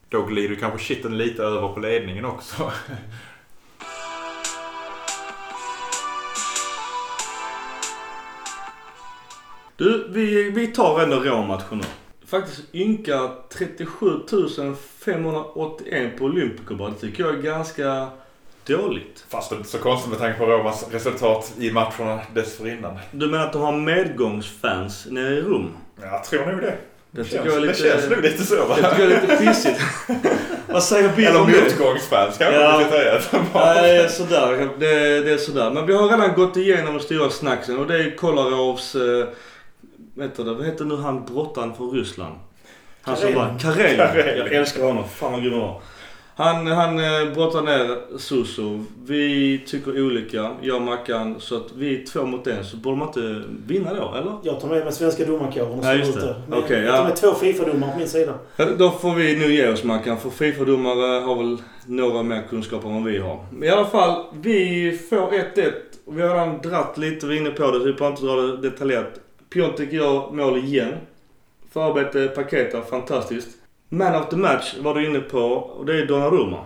[0.08, 2.72] Då glider kanske shitten lite över på ledningen också.
[9.76, 11.84] Du, vi, vi tar ändå råmatchen nu.
[12.26, 14.06] Faktiskt ynka 37
[15.04, 16.90] 581 på Olympico bara.
[16.90, 18.08] Det tycker jag är ganska
[18.66, 19.24] dåligt.
[19.28, 22.98] Fast det är inte så konstigt med tanke på Romas resultat i matcherna dessförinnan.
[23.10, 25.70] Du menar att de har medgångsfans nere i rum?
[26.02, 26.76] Jag tror nog det.
[27.10, 27.72] Det jag är lite...
[27.72, 28.76] det känns nog lite så va?
[28.76, 29.80] Det tycker jag är lite pissigt.
[30.68, 31.62] Vad säger Bill Eller om det?
[31.62, 32.80] motgångsfans kanske Ja.
[32.80, 33.20] man säga.
[33.54, 34.68] Nej, sådär.
[34.78, 35.70] Det, det är sådär.
[35.70, 38.94] Men vi har redan gått igenom de stora snacksen och det är Kolarovs...
[38.94, 39.28] Eh,
[40.14, 42.34] det, vad heter nu han brottaren från Ryssland?
[43.02, 43.98] Han som var Karelin.
[44.38, 45.04] Jag älskar honom.
[45.08, 45.80] Fan vad grym han var.
[46.34, 48.84] Han, han eh, brottar ner Suso.
[49.06, 51.40] Vi tycker olika, jag och Mackan.
[51.40, 52.64] Så att vi är två mot en.
[52.64, 54.36] Så borde man inte vinna då, eller?
[54.42, 56.42] Jag tar med mig svenska domarkåren och Ja, just det.
[56.48, 57.04] Men Okej, jag tar ja.
[57.04, 58.34] med två Fifa-domare på min sida.
[58.56, 60.18] Ja, Då får vi nu ge oss Mackan.
[60.18, 63.46] För Fifa-domare har väl några mer kunskaper än vad vi har.
[63.52, 65.72] Men i alla fall, vi får 1-1.
[66.04, 67.78] Och Vi har redan dratt lite, vi är inne på det.
[67.78, 69.20] Så vi behöver inte dra det detaljerat.
[69.52, 70.94] Piontek gör mål igen.
[71.70, 73.48] Förarbete Paketa, fantastiskt.
[73.88, 76.64] Man of the match var du inne på och det är Donnarumma.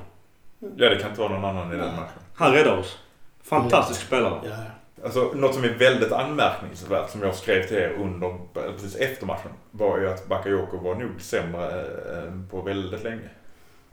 [0.59, 2.18] Ja, det kan inte vara någon annan i den matchen.
[2.34, 2.99] Han räddar oss.
[3.43, 4.41] Fantastisk spelare.
[4.45, 4.57] Ja.
[5.05, 9.51] Alltså, något som är väldigt anmärkningsvärt som jag skrev till er under, precis efter matchen,
[9.70, 13.28] var ju att Bakayoko var nog sämre eh, på väldigt länge.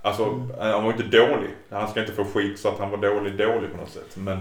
[0.02, 0.52] Alltså, Mm.
[0.60, 1.50] han var inte dålig.
[1.70, 4.18] Han ska inte få skit så att han var dålig, dålig på något sätt.
[4.18, 4.40] Men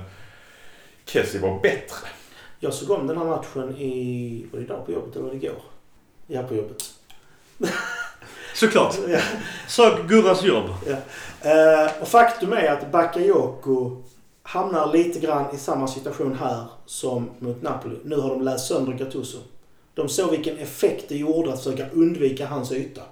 [1.05, 2.09] Kessie var bättre.
[2.65, 4.47] Jag såg om den här matchen i...
[4.53, 5.63] Var det idag på jobbet eller var det igår?
[6.27, 6.83] Ja, på jobbet.
[8.55, 8.97] Såklart.
[9.09, 9.19] Ja.
[9.69, 10.65] Sök Gurras jobb.
[11.43, 14.03] Eh, och faktum är att Bakayoko
[14.43, 17.97] hamnar lite grann i samma situation här som mot Napoli.
[18.05, 19.39] Nu har de läst sönder Gattuso.
[19.95, 23.03] De såg vilken effekt det gjorde att försöka undvika hans yta.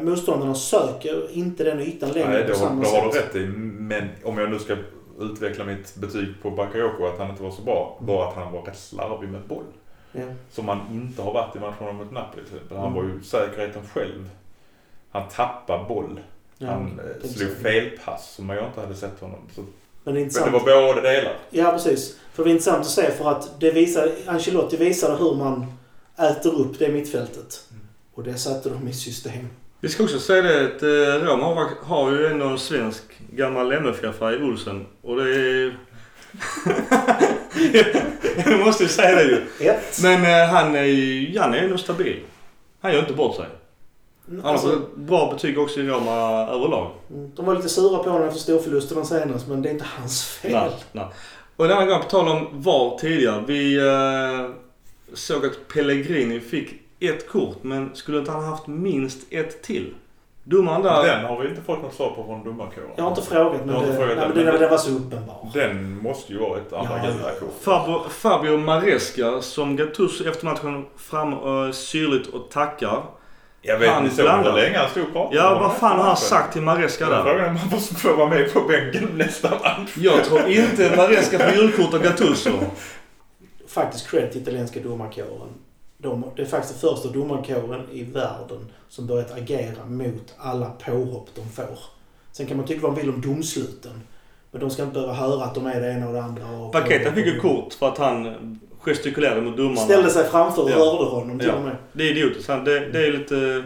[0.00, 3.24] Motståndarna söker inte den ytan längre Nej, på det, samma det har du sätt.
[3.24, 3.46] rätt i.
[3.46, 4.76] Men om jag nu ska
[5.20, 8.62] utveckla mitt betyg på Bakayoko att han inte var så bra, var att han var
[8.62, 9.64] rätt slarvig med boll.
[10.12, 10.22] Ja.
[10.52, 12.76] Som han inte har varit i matcherna mot Napoli till exempel.
[12.76, 12.96] Han Mm.
[12.96, 14.30] var ju säkerheten själv.
[15.10, 16.20] Han tappade boll.
[16.58, 19.38] Ja, Han eh, slog felpass som jag inte hade sett honom.
[19.54, 19.60] Så,
[20.04, 21.36] Men det är men det var båda delar.
[21.50, 22.16] Ja, precis.
[22.32, 25.66] För det är intressant att se för att det visar, Ancelotti visade hur man
[26.16, 27.64] äter upp det mittfältet.
[27.70, 27.86] Mm.
[28.14, 29.48] Och det satte de i system.
[29.84, 33.72] Vi ska också säga det att eh, Rom har, har ju ändå en svensk gammal
[33.72, 34.86] MFF-are i Olsen.
[35.02, 35.78] Och det är...
[38.50, 39.68] Jag måste ju säga det ju.
[39.68, 40.02] Ett.
[40.02, 42.20] Men eh, han är ju han är ändå stabil.
[42.80, 43.46] Han gör inte bort sig.
[44.28, 46.90] Han har Alltså, fått bra betyg också i Roma överlag.
[47.10, 50.24] mm, de var lite sura på honom efter storförlusterna senast, men det är inte hans
[50.24, 50.52] fel.
[50.52, 51.06] Nej, nej.
[51.56, 53.44] Och en annan gång, på tal om VAR tidigare.
[53.46, 54.50] Vi eh,
[55.14, 59.94] såg att Pellegrini fick ett kort, men skulle inte han ha haft minst ett till?
[60.44, 61.02] Domaren där...
[61.02, 62.88] Den har vi inte fått något svar på från domarkåren.
[62.96, 65.52] Jag har inte frågat, men, inte det, frågat nej, den, men det var så uppenbart.
[65.54, 67.54] Den måste ju vara ett andra Ja, gula kort.
[67.60, 73.02] Fabio, Fabio Maresca som Gattuso efter matchen fram uh, syrligt och tackar.
[73.62, 75.36] Jag vet Han inte hur länge han stod och pratade.
[75.36, 77.22] Ja, vad fan har han sagt till Maresca där?
[77.22, 79.96] frågade om han får vara med på bänken nästa match.
[79.96, 82.50] Jag tror inte Maresca får julkort av Gattuso.
[83.68, 85.48] Faktiskt cred till italienska domarkåren.
[86.04, 91.28] De, det är faktiskt den första domarkåren i världen som börjat agera mot alla påhopp
[91.34, 91.78] de får.
[92.32, 94.00] Sen kan man tycka vad man vill om domsluten.
[94.50, 96.68] Men de ska inte behöva höra att de är det ena och det andra.
[96.72, 99.76] Paketa fick ju kort för att han gestikulerade mot domarna.
[99.76, 100.74] Ställde sig framför och Ja.
[100.76, 101.54] hörde honom till Ja.
[101.54, 101.76] och med.
[101.92, 102.48] Det är idiotiskt.
[102.48, 103.64] Han- Det, det är lite...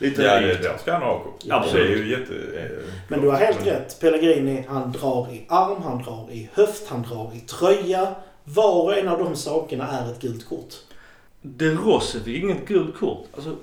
[0.00, 1.44] Lite Ja, det, där ska han ha kort.
[1.50, 1.86] Absolut.
[1.88, 2.32] Det är ju jätte...
[2.60, 4.00] eh, Men du har helt rätt.
[4.00, 8.14] Pellegrini, han drar i arm, han drar i höft, han drar i tröja.
[8.44, 10.74] Var och en av de sakerna är ett gult kort.
[11.56, 13.26] De Rossi fick inget gult kort.
[13.34, 13.56] Alltså,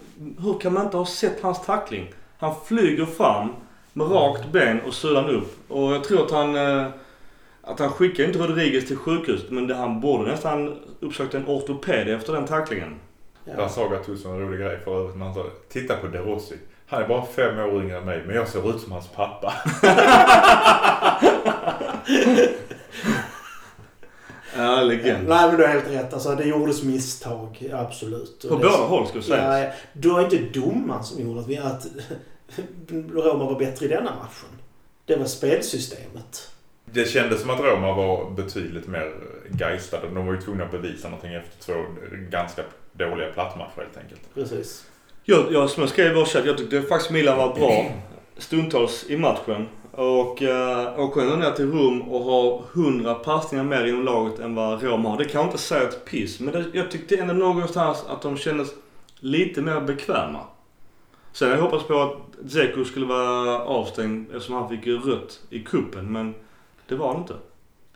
[0.43, 2.13] hur kan man inte ha sett hans tackling?
[2.37, 3.49] Han flyger fram
[3.93, 5.71] med rakt ben och sulan upp.
[5.71, 6.55] Och jag tror att han...
[6.55, 6.87] eh,
[7.67, 12.07] Att han skickar inte Rodriguez till sjukhuset men det, han borde nästan uppsökt en ortoped
[12.09, 12.95] efter den tacklingen.
[13.45, 13.69] Där Ja.
[13.69, 15.43] sa Gattuso en rolig grej för övrigt när han sa.
[15.69, 16.55] Titta på De Rossi.
[16.87, 19.53] Han är bara fem år yngre än mig men jag ser ut som hans pappa.
[24.57, 25.27] Ja, legend.
[25.27, 26.13] Nej men du har helt rätt.
[26.13, 27.69] Alltså, det gjordes misstag.
[27.73, 28.45] Absolut.
[28.49, 29.63] På båda håll ska sägas.
[29.63, 31.85] Ja, det var inte domaren som gjorde att, vi, att
[32.89, 34.49] Roma var bättre i denna matchen.
[35.05, 36.51] Det var spelsystemet.
[36.85, 39.13] Det kändes som att Roma var betydligt mer
[39.59, 40.07] geistade.
[40.07, 41.85] De var ju tvungna att bevisa någonting efter två
[42.31, 42.61] ganska
[42.93, 44.21] dåliga plattmatcher helt enkelt.
[44.33, 44.85] Precis.
[45.23, 47.91] Jag, jag, som jag skrev i vår chatt, jag tyckte faktiskt Milan var bra
[48.37, 49.67] stundtals i matchen.
[49.97, 54.55] Och uh, åker ändå ner till Rom och har 100 passningar mer inom laget än
[54.55, 55.17] vad Roma har.
[55.17, 56.39] Det kan jag inte säga ett piss.
[56.39, 58.69] Men det, jag tyckte ändå någonstans att de kändes
[59.19, 60.39] lite mer bekväma.
[61.33, 65.59] Sen jag hoppas på att Dzeko skulle vara avstängd eftersom han fick ju rött i
[65.59, 66.35] kuppen Men
[66.87, 67.33] det var han inte.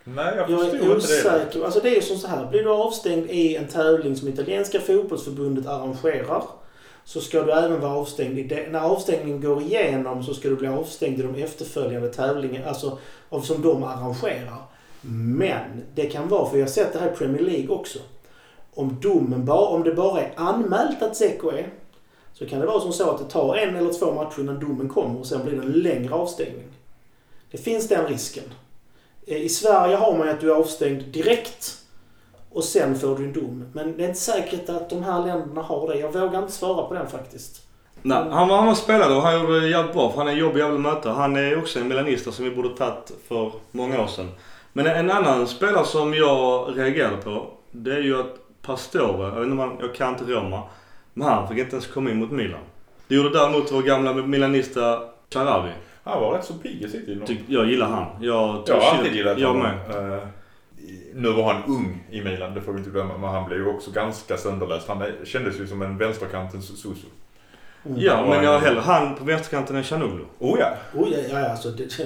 [0.04, 0.96] Nej, jag Jag förstod är inte det.
[0.96, 1.66] osäker.
[1.66, 2.46] Alltså det är ju som så här.
[2.46, 6.44] Blir du avstängd i en tävling som italienska fotbollsförbundet arrangerar
[7.10, 8.68] så ska du även vara avstängd i.
[8.72, 12.98] När avstängningen går igenom så ska du bli avstängd i de efterföljande tävlingarna, alltså
[13.30, 14.62] av som de arrangerar.
[15.02, 18.00] Men det kan vara, för jag har sett det här i Premier League också.
[18.74, 21.74] Om domen bara, om det bara är anmält att Zeko är,
[22.34, 24.90] så kan det vara som så att det tar en eller två matcher innan domen
[24.90, 26.68] kommer och sen blir det en längre avstängning.
[27.52, 28.44] Det finns den risken.
[29.28, 31.79] Eh, I Sverige har man ju att du är avstängd direkt
[32.52, 33.66] och sen får du en dom.
[33.74, 36.00] Men det är inte säkert att de här länderna har det.
[36.00, 37.66] Jag vågar inte svara på den faktiskt.
[38.02, 40.32] Nej, han var, han var spelare och han gjorde det jävligt bra för han är
[40.32, 41.12] en jobbig jävel att möta.
[41.12, 44.30] Han är också en milanista som vi borde tagit för många år sedan.
[44.74, 49.44] Men en annan spelare som jag reagerade på det är ju att Pastore, jag vet
[49.44, 50.62] inte om han, jag kan inte Roma,
[51.14, 52.60] men han fick inte ens komma in mot Milan.
[53.08, 55.00] Det gjorde däremot vår gamla milanista
[55.34, 55.72] Charavi.
[56.04, 57.42] Han var rätt så pigg i City.
[57.48, 58.06] Jag gillar han.
[58.22, 59.64] Jag, Jag har alltid gillat Jag honom.
[59.64, 60.28] med.
[61.14, 63.18] Nu var han ung i Milan, det får vi inte glömma.
[63.18, 64.88] Men han blev ju också ganska sönderläst.
[64.88, 67.08] Han kändes ju som en vänsterkantens Susu.
[67.84, 70.24] Ja, men jag har hellre han på vänsterkanten än Chanoglu.
[70.40, 70.74] Oh ja!
[70.94, 72.00] Oj, ja, ja, alltså, det,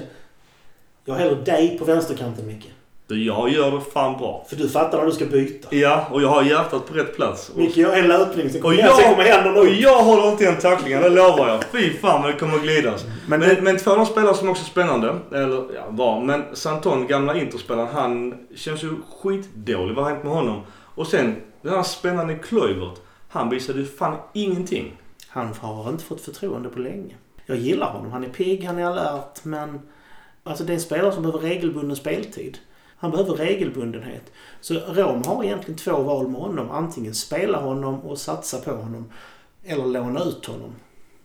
[1.04, 2.73] jag har hellre dig på vänsterkanten Micke.
[3.06, 4.46] Du, Jag gör det fan bra.
[4.48, 5.76] För du fattar när du ska byta.
[5.76, 7.52] Ja, och jag har hjärtat på rätt plats.
[7.56, 9.72] Micke gör en löpning, sen och, kommer jag, jag, sen kommer händerna och upp.
[9.78, 11.64] jag håller inte en tacklingen, det lovar jag.
[11.72, 13.04] Fy fan vad det kommer att glidas.
[13.28, 16.44] Men, Men, men två av de spelare som också är spännande, eller ja, var, men
[16.52, 18.90] Santon, gamla Interspelaren, han känns ju
[19.22, 19.94] skitdålig.
[19.94, 20.60] Vad har hänt med honom?
[20.94, 22.98] Och sen den här spännande Kluivert,
[23.28, 24.92] han visade ju fan ingenting.
[25.28, 27.14] han har inte fått förtroende på länge.
[27.46, 28.12] Jag gillar honom.
[28.12, 29.80] Han är pigg, han är alert, men...
[30.46, 32.58] Alltså det är en spelare som behöver regelbunden speltid.
[33.04, 34.32] Han behöver regelbundenhet.
[34.60, 36.70] Så Rom har egentligen två val med honom.
[36.70, 39.10] Antingen spela honom och satsa på honom.
[39.64, 40.72] Eller låna ut honom.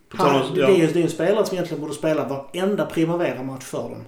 [0.08, 4.04] Han, det, är det är en spelare som egentligen borde spela varenda Primavera-match för dem.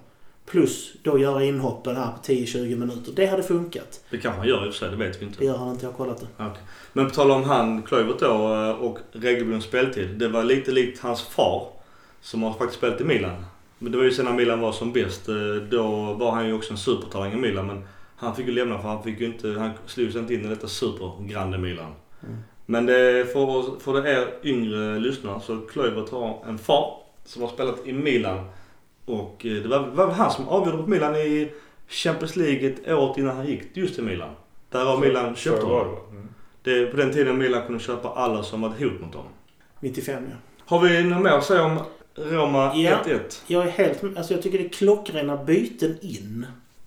[0.46, 3.12] Plus då göra inhoppen här på 10-20 minuter.
[3.16, 4.00] Det hade funkat.
[4.10, 5.44] Det kanske han gör i och för sig, det vet vi Det inte.
[5.44, 6.26] gör han inte, jag har kollat det.
[6.36, 6.62] Okej.
[6.92, 8.32] Men på tal om han, Kluivert då,
[8.80, 10.08] och regelbunden speltid.
[10.18, 11.68] Det var lite likt hans far,
[12.20, 13.44] som har faktiskt spelat i Milan.
[13.82, 15.28] Men det var ju sen när Milan var som bäst.
[15.28, 15.34] eh,
[15.70, 17.84] Då var han ju också en supertalang i Milan, men
[18.16, 20.66] han fick ju lämna för han fick ju inte, han slogs inte in i detta
[20.66, 21.92] supergrande Milan.
[22.22, 22.36] Mm.
[22.66, 27.86] Men det, för, för er yngre lyssnare så Kluivert har en far som har spelat
[27.86, 28.44] i Milan.
[29.04, 31.52] Och eh, det var, var han som avgjorde mot Milan i
[31.88, 34.30] Champions League ett år innan han gick just till Milan.
[34.70, 35.94] Där har Milan köpt Så var honom.
[36.10, 36.16] det.
[36.16, 36.28] Mm.
[36.62, 39.24] Det på den tiden Milan kunde köpa alla som var ett hot mot dem.
[39.80, 40.36] 95 ja.
[40.66, 41.78] Har vi något mer att säga om
[42.14, 42.98] Roma Ja.
[43.06, 43.20] 1-1?
[43.46, 44.04] Jag är helt...
[44.16, 46.46] Alltså jag tycker det är klockrena byten in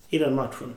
[0.10, 0.74] i den matchen.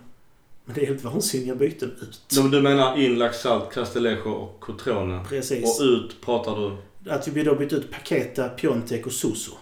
[0.64, 2.22] Men det är helt vansinniga byten ut.
[2.52, 5.24] Du, menar in Laxalt, Castellejo och Cotrone.
[5.28, 5.80] Precis.
[5.80, 6.76] Och ut pratar du...
[7.10, 9.52] Att vi då bytte ut Paketa, Piontek och Suso.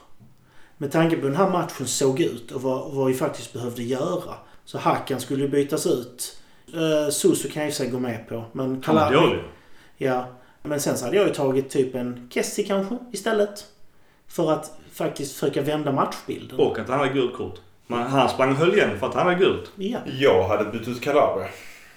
[0.79, 3.83] Med tanke på hur den här matchen såg ut och vad, vad vi faktiskt behövde
[3.83, 4.35] göra.
[4.65, 6.39] Så Hakan skulle bytas ut.
[6.75, 8.45] Uh, Suso kan jag i sig gå med på.
[8.53, 9.43] Men Han Kalari- dålig.
[9.97, 10.29] Ja.
[10.63, 13.67] Men sen så hade jag ju tagit typ en Kessie kanske istället.
[14.37, 16.59] För att faktiskt försöka vända matchbilden.
[16.59, 17.55] Och att han hade gult kort.
[17.87, 19.71] Men han sprang och höll igen för att han hade gult.
[19.77, 19.99] Ja.
[20.07, 21.49] Jag hade bytt ut Calabria.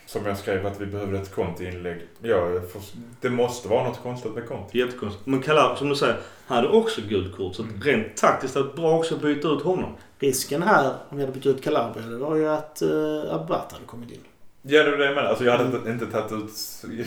[0.06, 2.02] Som jag skrev att vi behövde ett Conti-inlägg.
[2.22, 2.82] Jag får-
[3.22, 4.78] det måste vara något konstigt med Conti.
[4.80, 5.26] Jättekonstigt.
[5.28, 6.18] Men Kalar, som du säger,
[6.48, 7.56] hade också gult kort.
[7.56, 7.82] Så Mm.
[7.82, 9.96] rent taktiskt är det bra också att byta ut honom.
[10.20, 13.86] Risken här, om vi hade bytt ut Calabria, det var ju att uh, Abbat hade
[13.86, 14.20] kommit in.
[14.62, 15.30] Ja, det är det jag menar.
[15.30, 16.52] Alltså, jag hade inte, inte tagit ut...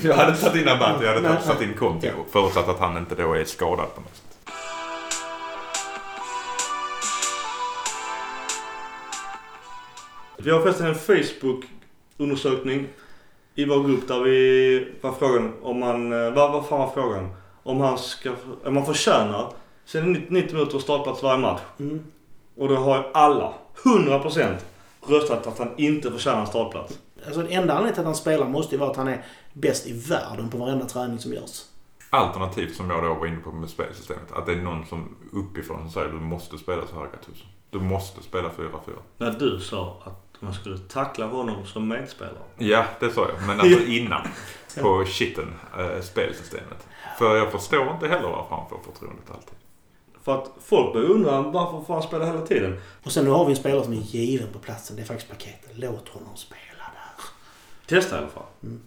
[0.05, 2.07] Jag hade inte tagit in Abate, jag hade Nej, tagit, satt in Conti.
[2.07, 2.24] Ja.
[2.33, 4.32] Förutsatt att han inte då är skadad på något sätt.
[10.45, 12.88] Vi har förresten en Facebook-undersökning
[13.55, 17.28] i vår grupp där vi var frågan om man, eh, vad, vad fan var frågan?
[17.62, 18.32] Om han ska,
[18.64, 19.53] om man förtjänar
[19.84, 21.61] sina 90 minuter startplats varje match.
[21.78, 22.05] Mm.
[22.57, 24.57] Och då har ju alla, 100%
[25.07, 26.99] röstat att han inte förtjänar en startplats.
[27.26, 29.86] Alltså den enda anledningen till att han spelar måste ju vara att han är bäst
[29.86, 31.64] i världen på varenda träning som görs.
[32.11, 34.32] Alternativt som jag då var inne på med spelsystemet.
[34.32, 37.45] Att det är någon som uppifrån som säger att du måste spela så här Gattuso.
[37.70, 38.70] Du måste spela 4-4.
[39.18, 42.36] När du sa att man skulle tackla honom som medspelare.
[42.59, 43.47] Ja, det sa jag.
[43.47, 44.28] Men alltså innan.
[44.80, 46.86] På shitten, äh, spelsystemet.
[47.18, 49.55] För jag förstår inte heller varför han får förtroendet alltid.
[50.22, 52.80] För att folk börjar undra varför får han spela hela tiden?
[53.03, 54.97] Och sen nu har vi en spelare som är given på platsen.
[54.97, 55.70] Det är faktiskt paketet.
[55.74, 57.24] Låt honom spela där.
[57.86, 58.43] Testa i alla fall.
[58.62, 58.80] Mm.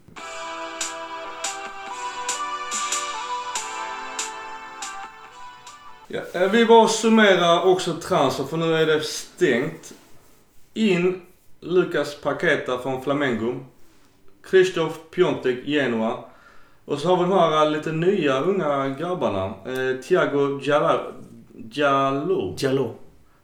[6.08, 9.94] Ja, eh, vi bara summerar också transfer för nu är det stängt.
[10.74, 11.22] In
[11.66, 13.54] Lucas Paqueta från Flamengo.
[14.50, 16.24] Christoph Piontek Genoa.
[16.86, 19.46] Och så har vi de här lite nya unga grabbarna.
[19.46, 20.60] Eh, Thiago
[21.72, 22.96] Jalou Jalou.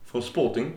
[0.06, 0.72] från Sporting.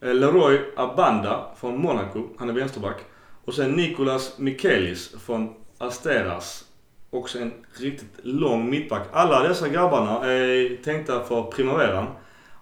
[0.00, 2.28] Eh, Leroy Abanda från Monaco.
[2.38, 2.96] Han är vänsterback.
[3.44, 6.64] Och sen Nicolas Michelis från Asteras.
[7.10, 9.08] Också en riktigt lång mittback.
[9.12, 12.06] Alla dessa grabbarna är tänkta för primaveran.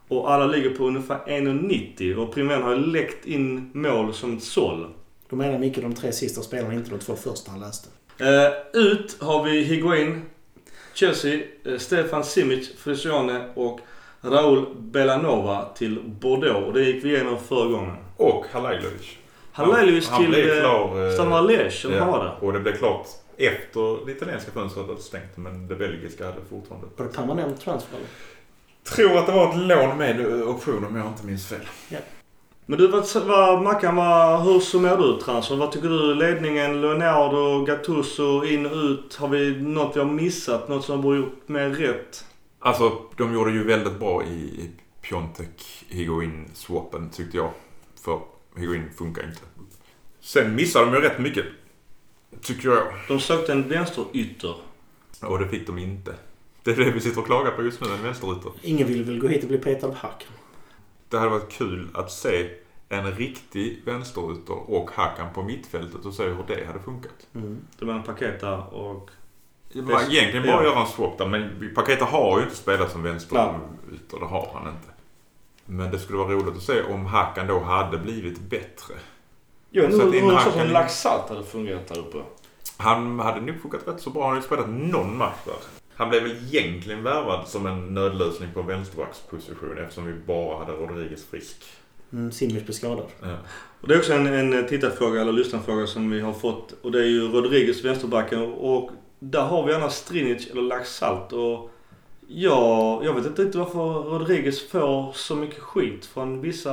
[0.09, 4.87] Och alla ligger på ungefär 1,90 och primaveran har läckt in mål som ett såll.
[5.31, 7.89] Då menar Micke de tre sista spelarna, inte de två första han läste.
[8.19, 10.23] Eh, ut har vi Higuain,
[10.95, 13.81] Chelsea, eh, Stefan Simic, Frisione och
[14.21, 16.67] Raúl Belanova till Bordeaux.
[16.67, 17.97] Och det gick vi igenom förra gången.
[18.17, 18.45] Och.
[19.59, 22.47] Halailovic Han till blev eh, klar, Standard Liège, som ja, har det.
[22.47, 23.07] Och det blev klart
[23.37, 26.87] efter det italienska fönstret hade stängt men det belgiska hade fortfarande.
[26.97, 27.99] Var det permanent transfer?
[28.95, 31.69] Tror att det var ett lån med option om jag inte minns fel.
[32.67, 35.57] Men du, vad, vad, Mackan, vad, hur summerar du transfer?
[35.57, 36.15] Vad tycker du?
[36.15, 39.15] Ledningen, Leonardo, Gattuso, in och ut.
[39.15, 40.69] Har vi något vi har missat?
[40.69, 42.25] Något som borde gjort mer rätt?
[42.59, 44.71] Alltså, de gjorde ju väldigt bra i i
[45.03, 47.51] Piontek Higuain swappen tyckte jag.
[48.05, 48.21] För
[48.57, 49.41] Higuain funkar inte.
[50.21, 51.45] Sen missade de ju rätt mycket.
[52.43, 52.87] Tycker jag.
[53.09, 54.55] De sökte en vänsterytter.
[55.21, 56.15] Och det fick de inte.
[56.69, 58.53] Det är det vi sitter och klagar på just nu, en vänsterytter.
[58.63, 60.29] Ingen vill väl gå hit och bli petad av hacken?
[61.09, 62.51] Det hade varit kul att se
[62.89, 67.27] en riktig vänsterytter och Hakan på mittfältet och se hur det hade funkat.
[67.35, 67.59] Mm.
[67.79, 69.11] Det var en Paketa och...
[69.73, 70.65] Man egentligen bara Ja.
[70.65, 74.69] göra en swap där, men Paketa har ju inte spelat som vänsterytter, det har han
[74.69, 74.89] inte.
[75.67, 78.95] Men det skulle vara roligt att se om Hakan då hade blivit bättre.
[79.71, 82.19] Jag vet Så att så Hakan som Laxalt hade fungerat där uppe.
[82.77, 84.23] Han hade nog funkat rätt så bra.
[84.23, 85.78] Han har ju spelat någon match där.
[85.99, 91.25] Han blev väl egentligen värvad som en nödlösning på vänsterbacksposition eftersom vi bara hade Rodriguez
[91.25, 91.65] frisk.
[92.13, 93.07] Mm, Simic blev skadad.
[93.23, 93.37] Ja.
[93.81, 96.75] Och det är också en, en tittarfråga eller lyssnarfråga som vi har fått.
[96.83, 98.43] Och det är ju Rodriguez, vänsterbacken.
[98.43, 101.33] Och där har vi annars Strinic eller Laxalt.
[101.33, 101.71] Och
[102.29, 106.73] ja, jag vet inte riktigt varför Rodriguez får så mycket skit från vissa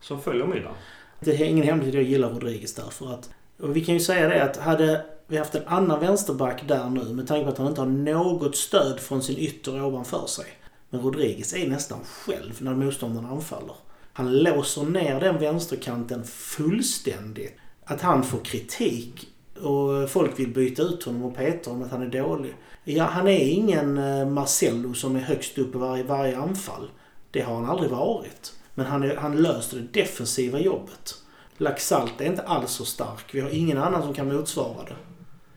[0.00, 0.74] som följer Milan.
[1.20, 3.30] Det är ingen hemlighet att jag gillar Rodriguez därför att...
[3.60, 6.90] Och vi kan ju säga det att hade vi har haft en annan vänsterback där
[6.90, 10.46] nu med tanke på att han inte har något stöd från sin ytter ovanför sig.
[10.90, 13.74] Men Rodriguez är nästan själv när motståndaren anfaller.
[14.12, 17.56] Han låser ner den vänsterkanten fullständigt.
[17.84, 19.28] Att han får kritik
[19.60, 22.54] och folk vill byta ut honom och peta honom att han är dålig.
[22.84, 26.90] Ja, han är ingen eh, Marcello som är högst upp i varje, varje anfall.
[27.30, 28.52] Det har han aldrig varit.
[28.74, 31.14] Men han, är, han löser det defensiva jobbet.
[31.56, 33.34] Laxalt är inte alls så stark.
[33.34, 34.96] Vi har ingen annan som kan motsvara det.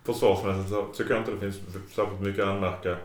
[0.05, 1.55] Försvarsmässigt så tycker jag inte det finns
[1.95, 2.95] särskilt mycket att anmärka.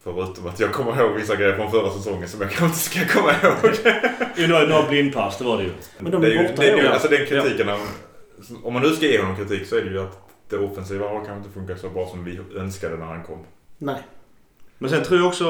[0.00, 3.20] Förutom att jag kommer ihåg vissa grejer från förra säsongen som jag kanske inte ska
[3.20, 3.76] komma ihåg.
[4.36, 5.72] Jo, några, några blindpass, det var det ju.
[5.98, 7.78] Men de det är är ju, borta det är ju, alltså den kritiken av,
[8.64, 11.14] Om man nu ska ge honom kritik så är det ju att det offensiva har
[11.14, 13.38] kanske inte funkat så bra som vi önskade när han kom.
[13.78, 14.02] Nej.
[14.78, 15.46] Men sen tror jag också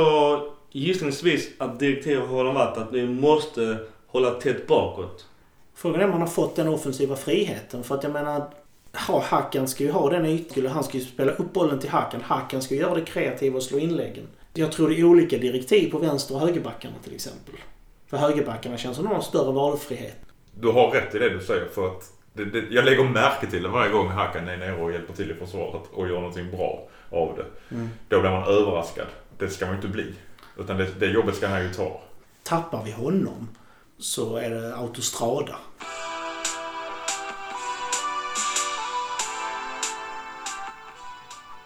[0.71, 5.27] gissningsvis att direktivet har varit att vi måste hålla tätt bakåt.
[5.75, 7.85] Frågan är om han har fått den offensiva friheten.
[7.85, 8.51] För att jag menar,
[9.07, 10.67] ha, Hakan ska ju ha den ytan.
[10.67, 12.21] Han ska ju spela upp bollen till Hakan.
[12.21, 14.27] Hakan ska ju göra det kreativa och slå inläggen.
[14.55, 17.55] Jag tror det är olika direktiv på vänster och högerbackarna till exempel.
[18.07, 20.17] För högerbackarna känns som de har större valfrihet.
[20.55, 23.63] Du har rätt i det du säger för att det, det, jag lägger märke till
[23.63, 26.89] det varje gång Hakan är nere och hjälper till i försvaret och gör någonting bra
[27.11, 27.75] av det.
[27.75, 27.91] Mm.
[28.09, 29.07] Då blir man överraskad.
[29.39, 30.15] Det ska man ju inte bli.
[30.59, 32.01] Utan det, det jobbet ska han ju ta.
[32.43, 33.49] Tappar vi honom
[33.99, 35.57] så är det autostrada.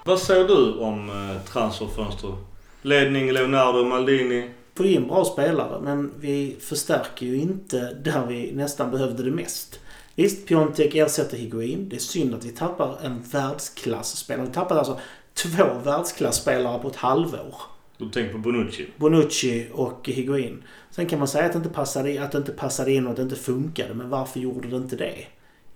[0.04, 2.34] Vad säger du om eh, transferfönster?
[2.82, 4.50] Ledning, Leonardo, Maldini.
[4.74, 9.80] Får in bra spelare men vi förstärker ju inte där vi nästan behövde det mest.
[10.14, 11.88] Visst, Piontek ersätter Higuain.
[11.88, 14.46] Det är synd att vi tappar en världsklasspelare.
[14.46, 14.98] Vi tappade alltså
[15.34, 17.54] två världsklasspelare på ett halvår.
[17.98, 18.86] Du tänker på Bonucci.
[18.96, 20.62] Bonucci och Higuain.
[20.90, 23.10] Sen kan man säga att det inte passade, in- att det inte passade in och
[23.10, 23.94] att det inte funkade.
[23.94, 25.14] Men varför gjorde det inte det?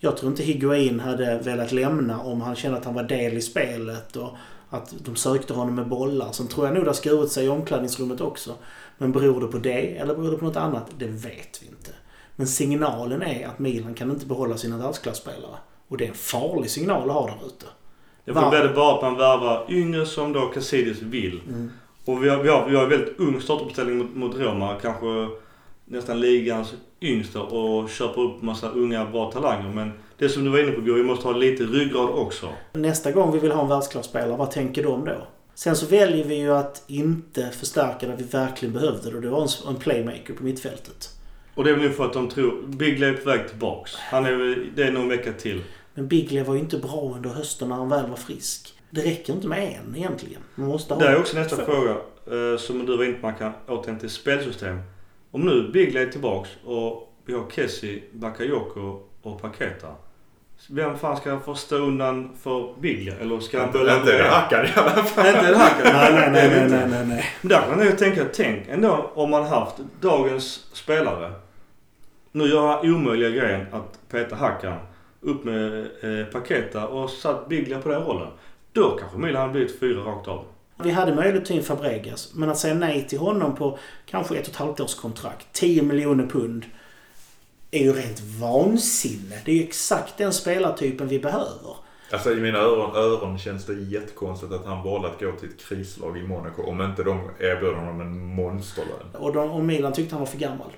[0.06, 3.42] Jag tror inte Higuain hade velat lämna om han kände att han var del i
[3.42, 4.36] spelet och
[4.70, 6.32] att de sökte honom med bollar.
[6.32, 8.54] Sen tror jag nog det har skurit sig i omklädningsrummet också.
[8.98, 10.86] Men beror det på det eller beror det på något annat?
[10.98, 11.90] Det vet vi inte.
[12.36, 15.56] Men signalen är att Milan kan inte behålla sina världsklasspelare.
[15.88, 17.66] Och det är en farlig signal att ha där ute.
[18.24, 18.32] Det
[18.74, 21.40] bara att man värvar yngre som då Casillas vill.
[21.48, 21.70] Mm.
[22.04, 24.74] Och vi har, vi har, vi har en väldigt ung startuppställning mot, mot Roma.
[24.82, 25.06] Kanske
[25.86, 29.68] nästan ligans yngsta och köper upp massa unga bra talanger.
[29.74, 32.48] Men det som du var inne på vi måste ha lite ryggrad också.
[32.72, 35.26] Nästa gång vi vill ha en världsklasspelare, vad tänker de då?
[35.54, 39.28] Sen så väljer vi ju att inte förstärka där vi verkligen behövde det och det
[39.28, 41.08] var en, playmaker på mittfältet.
[41.54, 42.62] Och det är väl för att de tror...
[42.66, 43.94] Bigley är på väg tillbaks.
[43.96, 45.62] Han är, det är nog en vecka till.
[45.94, 48.74] Men Bigley var ju inte bra under hösten när han väl var frisk.
[48.90, 50.40] Det räcker inte med en egentligen.
[50.54, 51.00] Man måste ha...
[51.00, 51.90] Det är också nästa fråga.
[51.90, 54.78] eh, som du var inne på, man kan återigen till spelsystem.
[55.36, 59.88] Om nu Bigley är tillbaks och vi har Kessie, Bakayoko och Paketa.
[60.68, 63.14] Vem fan ska få stå undan för Bigley?
[63.20, 65.26] Eller ska han börja Inte Hakan i alla fall.
[65.26, 67.24] Inte här Nej, nej, nej, nej, nej, nej, nej.
[67.40, 71.32] Men Där kan jag ju tänka, tänk ändå om man haft dagens spelare.
[72.32, 74.78] Nu gör han omöjliga grejen att peta Hackan
[75.20, 78.28] upp med eh, Paketa och satt Biglia på den rollen.
[78.72, 80.44] Då kanske Milan hade blivit fyra rakt av.
[80.82, 84.36] Vi hade möjlighet att ta in Fabregas, men att säga nej till honom på kanske
[84.36, 86.64] ett och ett halvt års kontrakt, 10 miljoner pund,
[87.70, 89.36] är ju rent vansinne.
[89.44, 91.76] Det är ju exakt den spelartypen vi behöver.
[92.10, 95.68] Alltså i mina öron, öron känns det jättekonstigt att han valde att gå till ett
[95.68, 99.06] krislag i Monaco om inte de erbjöd honom en monsterlön.
[99.12, 100.72] Och, de, och Milan tyckte han var för gammal.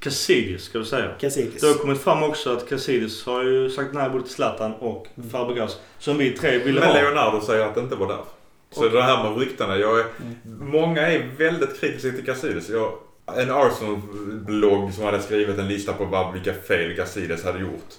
[0.00, 1.10] Casillas ska du säga.
[1.20, 1.60] Casillas.
[1.60, 5.06] Det har kommit fram också att Casillas har ju sagt nej både till Zlatan och
[5.32, 5.80] Fabregas.
[5.98, 6.94] Som vi tre ville Men ha.
[6.94, 8.24] Leonardo säger att det inte var där.
[8.70, 8.90] Så Okej.
[8.96, 9.76] det här med ryktena.
[9.76, 10.04] Jag är,
[10.44, 10.70] Mm.
[10.70, 12.68] Många är väldigt kritiska till Casillas.
[12.68, 12.92] Jag,
[13.36, 17.94] en Arsenal-blogg som hade skrivit en lista på vad, vilka fel Gazidis hade gjort.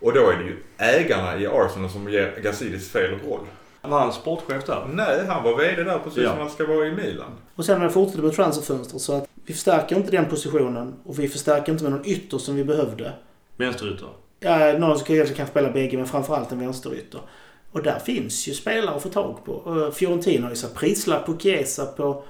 [0.00, 3.40] Och då är det ju ägarna i Arsenal som ger Gazidis fel roll.
[3.82, 4.86] Var han sportchef där?
[4.92, 6.30] Nej, han var VD där precis Ja.
[6.30, 7.30] som han ska vara i Milan.
[7.54, 11.18] Och sen när vi fortsätter med transferfönster så att vi förstärker inte den positionen och
[11.18, 13.12] vi förstärker inte med någon ytter som vi behövde.
[13.56, 14.08] Vänsterytter.
[14.40, 17.20] Ja, någon som kanske kan spela bägge men framförallt en vänsterytter.
[17.72, 19.52] Och där finns ju spelare att få tag på.
[19.52, 22.24] Och Fiorentina har ju satt prislapp på Chiesa på,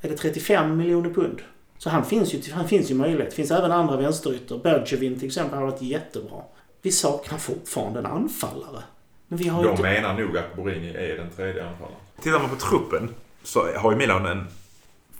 [0.00, 1.42] är det 35 miljoner pund?
[1.78, 3.30] Så han finns ju, han finns ju möjlighet.
[3.30, 4.58] Det finns även andra vänsterytter.
[4.58, 6.42] Bergevin till exempel har varit jättebra.
[6.82, 8.82] Vi saknar fortfarande en anfallare.
[9.28, 9.82] Men vi har De inte...
[9.82, 12.00] menar nog att Borini är den tredje anfallaren.
[12.22, 14.46] Tittar man på truppen så har ju Milan en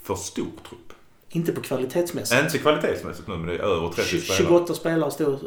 [0.02, 0.83] för stor trupp.
[1.34, 2.42] Inte på kvalitetsmässigt.
[2.42, 5.38] Inte kvalitetsmässigt nu, men det är över 30 Tj- spelare 28 spelare står,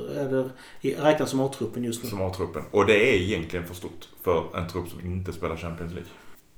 [0.82, 2.10] i- räknas som A-truppen just nu.
[2.10, 2.64] som har truppen.
[2.72, 6.10] Och det är egentligen för stort för en trupp som inte spelar Champions League.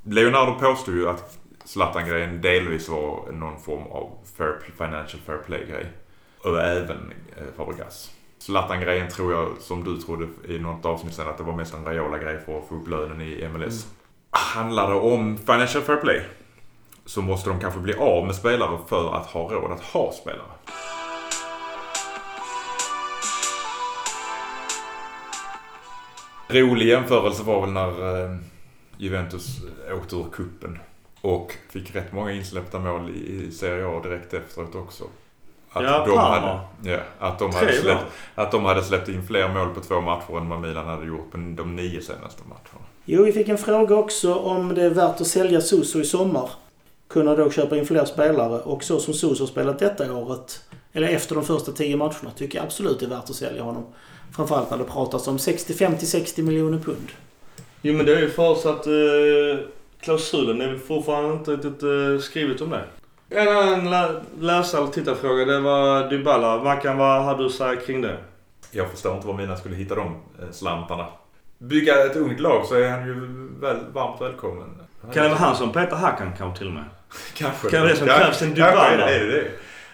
[0.03, 5.85] Leonardo påstod ju att Zlatan-grejen delvis var någon form av fair, financial fair play-grej.
[6.43, 8.11] Och även eh, Fabregas.
[8.39, 11.85] Zlatan-grejen tror jag, som du trodde i något avsnitt sen, att det var mest en
[11.85, 13.87] Raiola-grej för att få upp lönen i MLS.
[14.31, 16.21] Handlar det om financial fair play
[17.09, 20.41] så måste de kanske bli av med spelare för att ha råd att ha spelare.
[26.47, 28.35] Rolig jämförelse var väl när eh,
[28.97, 29.57] Juventus
[29.97, 30.79] åkte ur kuppen
[31.21, 35.03] och fick rätt många insläppta mål i, Serie A direkt efteråt också.
[35.71, 36.59] Att Ja, de Parma.
[36.81, 38.05] hade, ja, att, de hade släppt,
[38.35, 41.31] att de hade släppt in fler mål på två matcher än vad Milan hade gjort
[41.31, 42.85] på de nio senaste matcherna.
[43.05, 46.49] Jo, vi fick en fråga också om det är värt att sälja Suso i sommar.
[47.09, 51.35] Kunna då köpa in fler spelare och så som har spelat detta året, eller efter
[51.35, 53.85] de första tio matcherna, tycker jag absolut det är värt att sälja honom.
[54.35, 57.07] Framförallt när det pratas om 65 till 60 miljoner pund.
[57.81, 59.65] Jo men det är ju förutsatt eh,
[60.01, 60.61] klausulen.
[60.61, 62.83] Är väl fortfarande inte riktigt eh, skrivet om det.
[63.29, 66.63] En annan lä- läsare eller tittarfråga det var Dybala.
[66.63, 68.17] Mackan, vad hade du att säga kring det?
[68.71, 71.05] Jag förstår inte var Milan skulle hitta de eh, slantarna.
[71.57, 73.13] Bygga ett ungt lag så är han ju
[73.59, 74.69] väl, varmt välkommen.
[75.13, 76.83] Kan det vara han som petar Hakan kanske till och med?
[77.33, 77.61] Kanske.
[77.69, 78.89] kan det vara det som krävs, en Dybala?
[78.89, 79.47] är det det.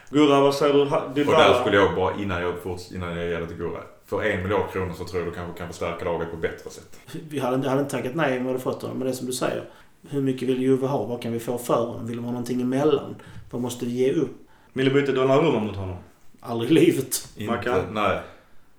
[0.09, 0.85] Gurra, vad säger du?
[0.85, 1.37] Ha- Och Dybala?
[1.47, 3.79] där skulle jag bara, innan jag, forts- innan jag ger det till Gurra.
[4.05, 6.99] För en miljard kronor så tror jag du kanske kan förstärka laget på bättre sätt.
[7.29, 9.15] Vi hade, inte- hade inte tackat nej om vi hade fått honom, men det är
[9.15, 9.63] som du säger.
[10.09, 11.03] Hur mycket vill Juve ha?
[11.05, 12.07] Vad kan vi få för honom?
[12.07, 13.15] Vill de ha någonting emellan?
[13.51, 14.31] Vad måste vi ge upp?
[14.73, 15.95] Vill du byta Donnarumma mot honom?
[16.41, 17.27] Aldrig i livet.
[17.37, 17.79] Mackan?
[17.79, 18.19] Inte, nej.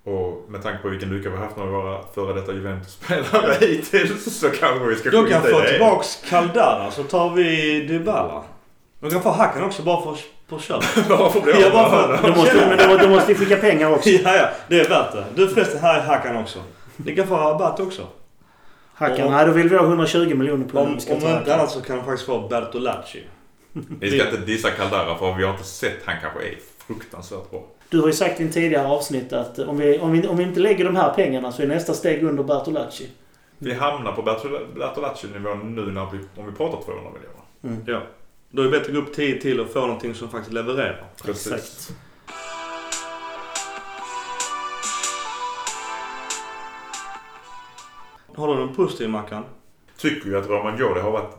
[0.06, 4.38] Och med tanke på vilken lycka vi har haft med våra före detta Juventus-spelare hittills
[4.40, 5.68] så kanske vi ska De kan skita i få det.
[5.70, 8.42] tillbaks Caldara så tar vi Dybala.
[9.00, 10.16] De kan få Hakan också bara för,
[10.48, 11.08] på köp.
[11.08, 12.28] Varför blir Ja, varför?
[12.28, 14.08] Då måste, men då, då måste vi skicka pengar också.
[14.08, 14.48] ja, ja.
[14.68, 15.24] Det är värt det.
[15.34, 16.58] Du förresten, här är Hakan också.
[16.96, 18.06] Ni kan få rabatt också.
[18.94, 20.76] Hackan, Om- nej då vill vi ha 120 miljoner pund.
[21.10, 23.22] Om, om inte annat så kan de faktiskt få Bertolacci.
[24.00, 25.98] Vi ska inte dissa Caldara för vi har inte sett.
[26.04, 26.54] Han kanske är
[26.86, 27.62] fruktansvärt bra.
[27.88, 30.42] Du har ju sagt i en tidigare avsnitt att om vi, om, vi, om vi
[30.44, 33.10] inte lägger de här pengarna så är nästa steg under Bertolacci.
[33.58, 37.82] Vi hamnar på Bertol- Bertolacci-nivån nu när vi, om vi pratar 200 miljoner.
[37.92, 38.02] Ja.
[38.50, 41.04] Då är det bättre att gå upp 10 till och få någonting som faktiskt levererar.
[41.24, 41.52] Precis.
[41.52, 41.92] Exakt.
[48.36, 49.44] Har du någon positiv Mackan?
[49.98, 51.36] Tycker ju att Roman Jodi har varit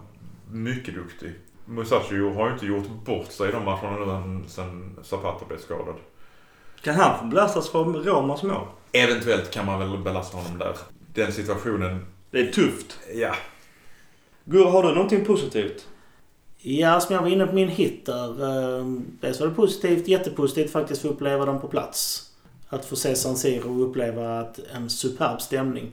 [0.52, 1.34] mycket duktig.
[1.66, 5.96] Musashi har ju inte gjort bort sig i de matcherna nu sen Zapata blev skadad.
[6.82, 8.68] Kan han få belastas för Romas mål?
[8.92, 10.76] Eventuellt kan man väl belasta honom där.
[11.14, 13.00] Den situationen, Det är tufft.
[13.16, 13.36] ja.
[14.46, 15.88] Gurra, har du någonting positivt?
[16.58, 18.30] Ja, som jag var inne på min hit där.
[18.80, 18.86] eh,
[19.22, 22.24] Dels var det positivt, jättepositivt faktiskt få uppleva dem på plats.
[22.70, 25.92] Att få se San Siro och uppleva att en superb stämning.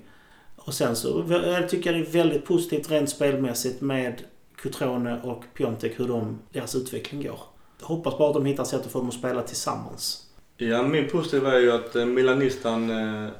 [0.56, 4.22] Och sen så jag tycker jag det är väldigt positivt rent spelmässigt med
[4.56, 7.38] Cutrone och Piontek hur de, deras utveckling går.
[7.80, 10.23] Jag hoppas bara att de hittar sätt att få dem att spela tillsammans.
[10.56, 13.30] Ja, min positiva är ju att eh, milanistan eh,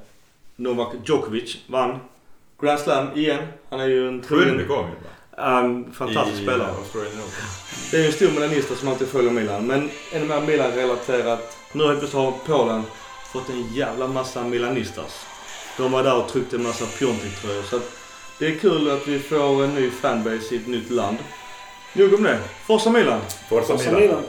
[0.57, 1.99] Novak Djokovic vann
[2.61, 3.43] Grand Slam igen.
[3.71, 4.69] Han är ju en Sjunde trogen...
[4.69, 5.11] gången va?
[5.59, 6.71] En fantastisk I spelare.
[6.71, 7.45] Australian Open.
[7.91, 9.67] Det är ju en stor milanista som alltid följer Milan.
[9.67, 11.57] Men ännu mer Milan-relaterat.
[11.73, 12.83] Nu helt plötsligt har Polen
[13.33, 15.27] fått en jävla massa milanistas.
[15.77, 17.63] De var där och tryckte en massa Piontek-tröjor.
[17.63, 17.93] Så att
[18.39, 21.19] det är kul att vi får en ny fanbase i ett nytt land.
[21.93, 22.41] Nog om det.
[22.67, 23.21] Forza Milan!
[23.49, 24.01] Forza Forza Milan.
[24.01, 24.23] Milan.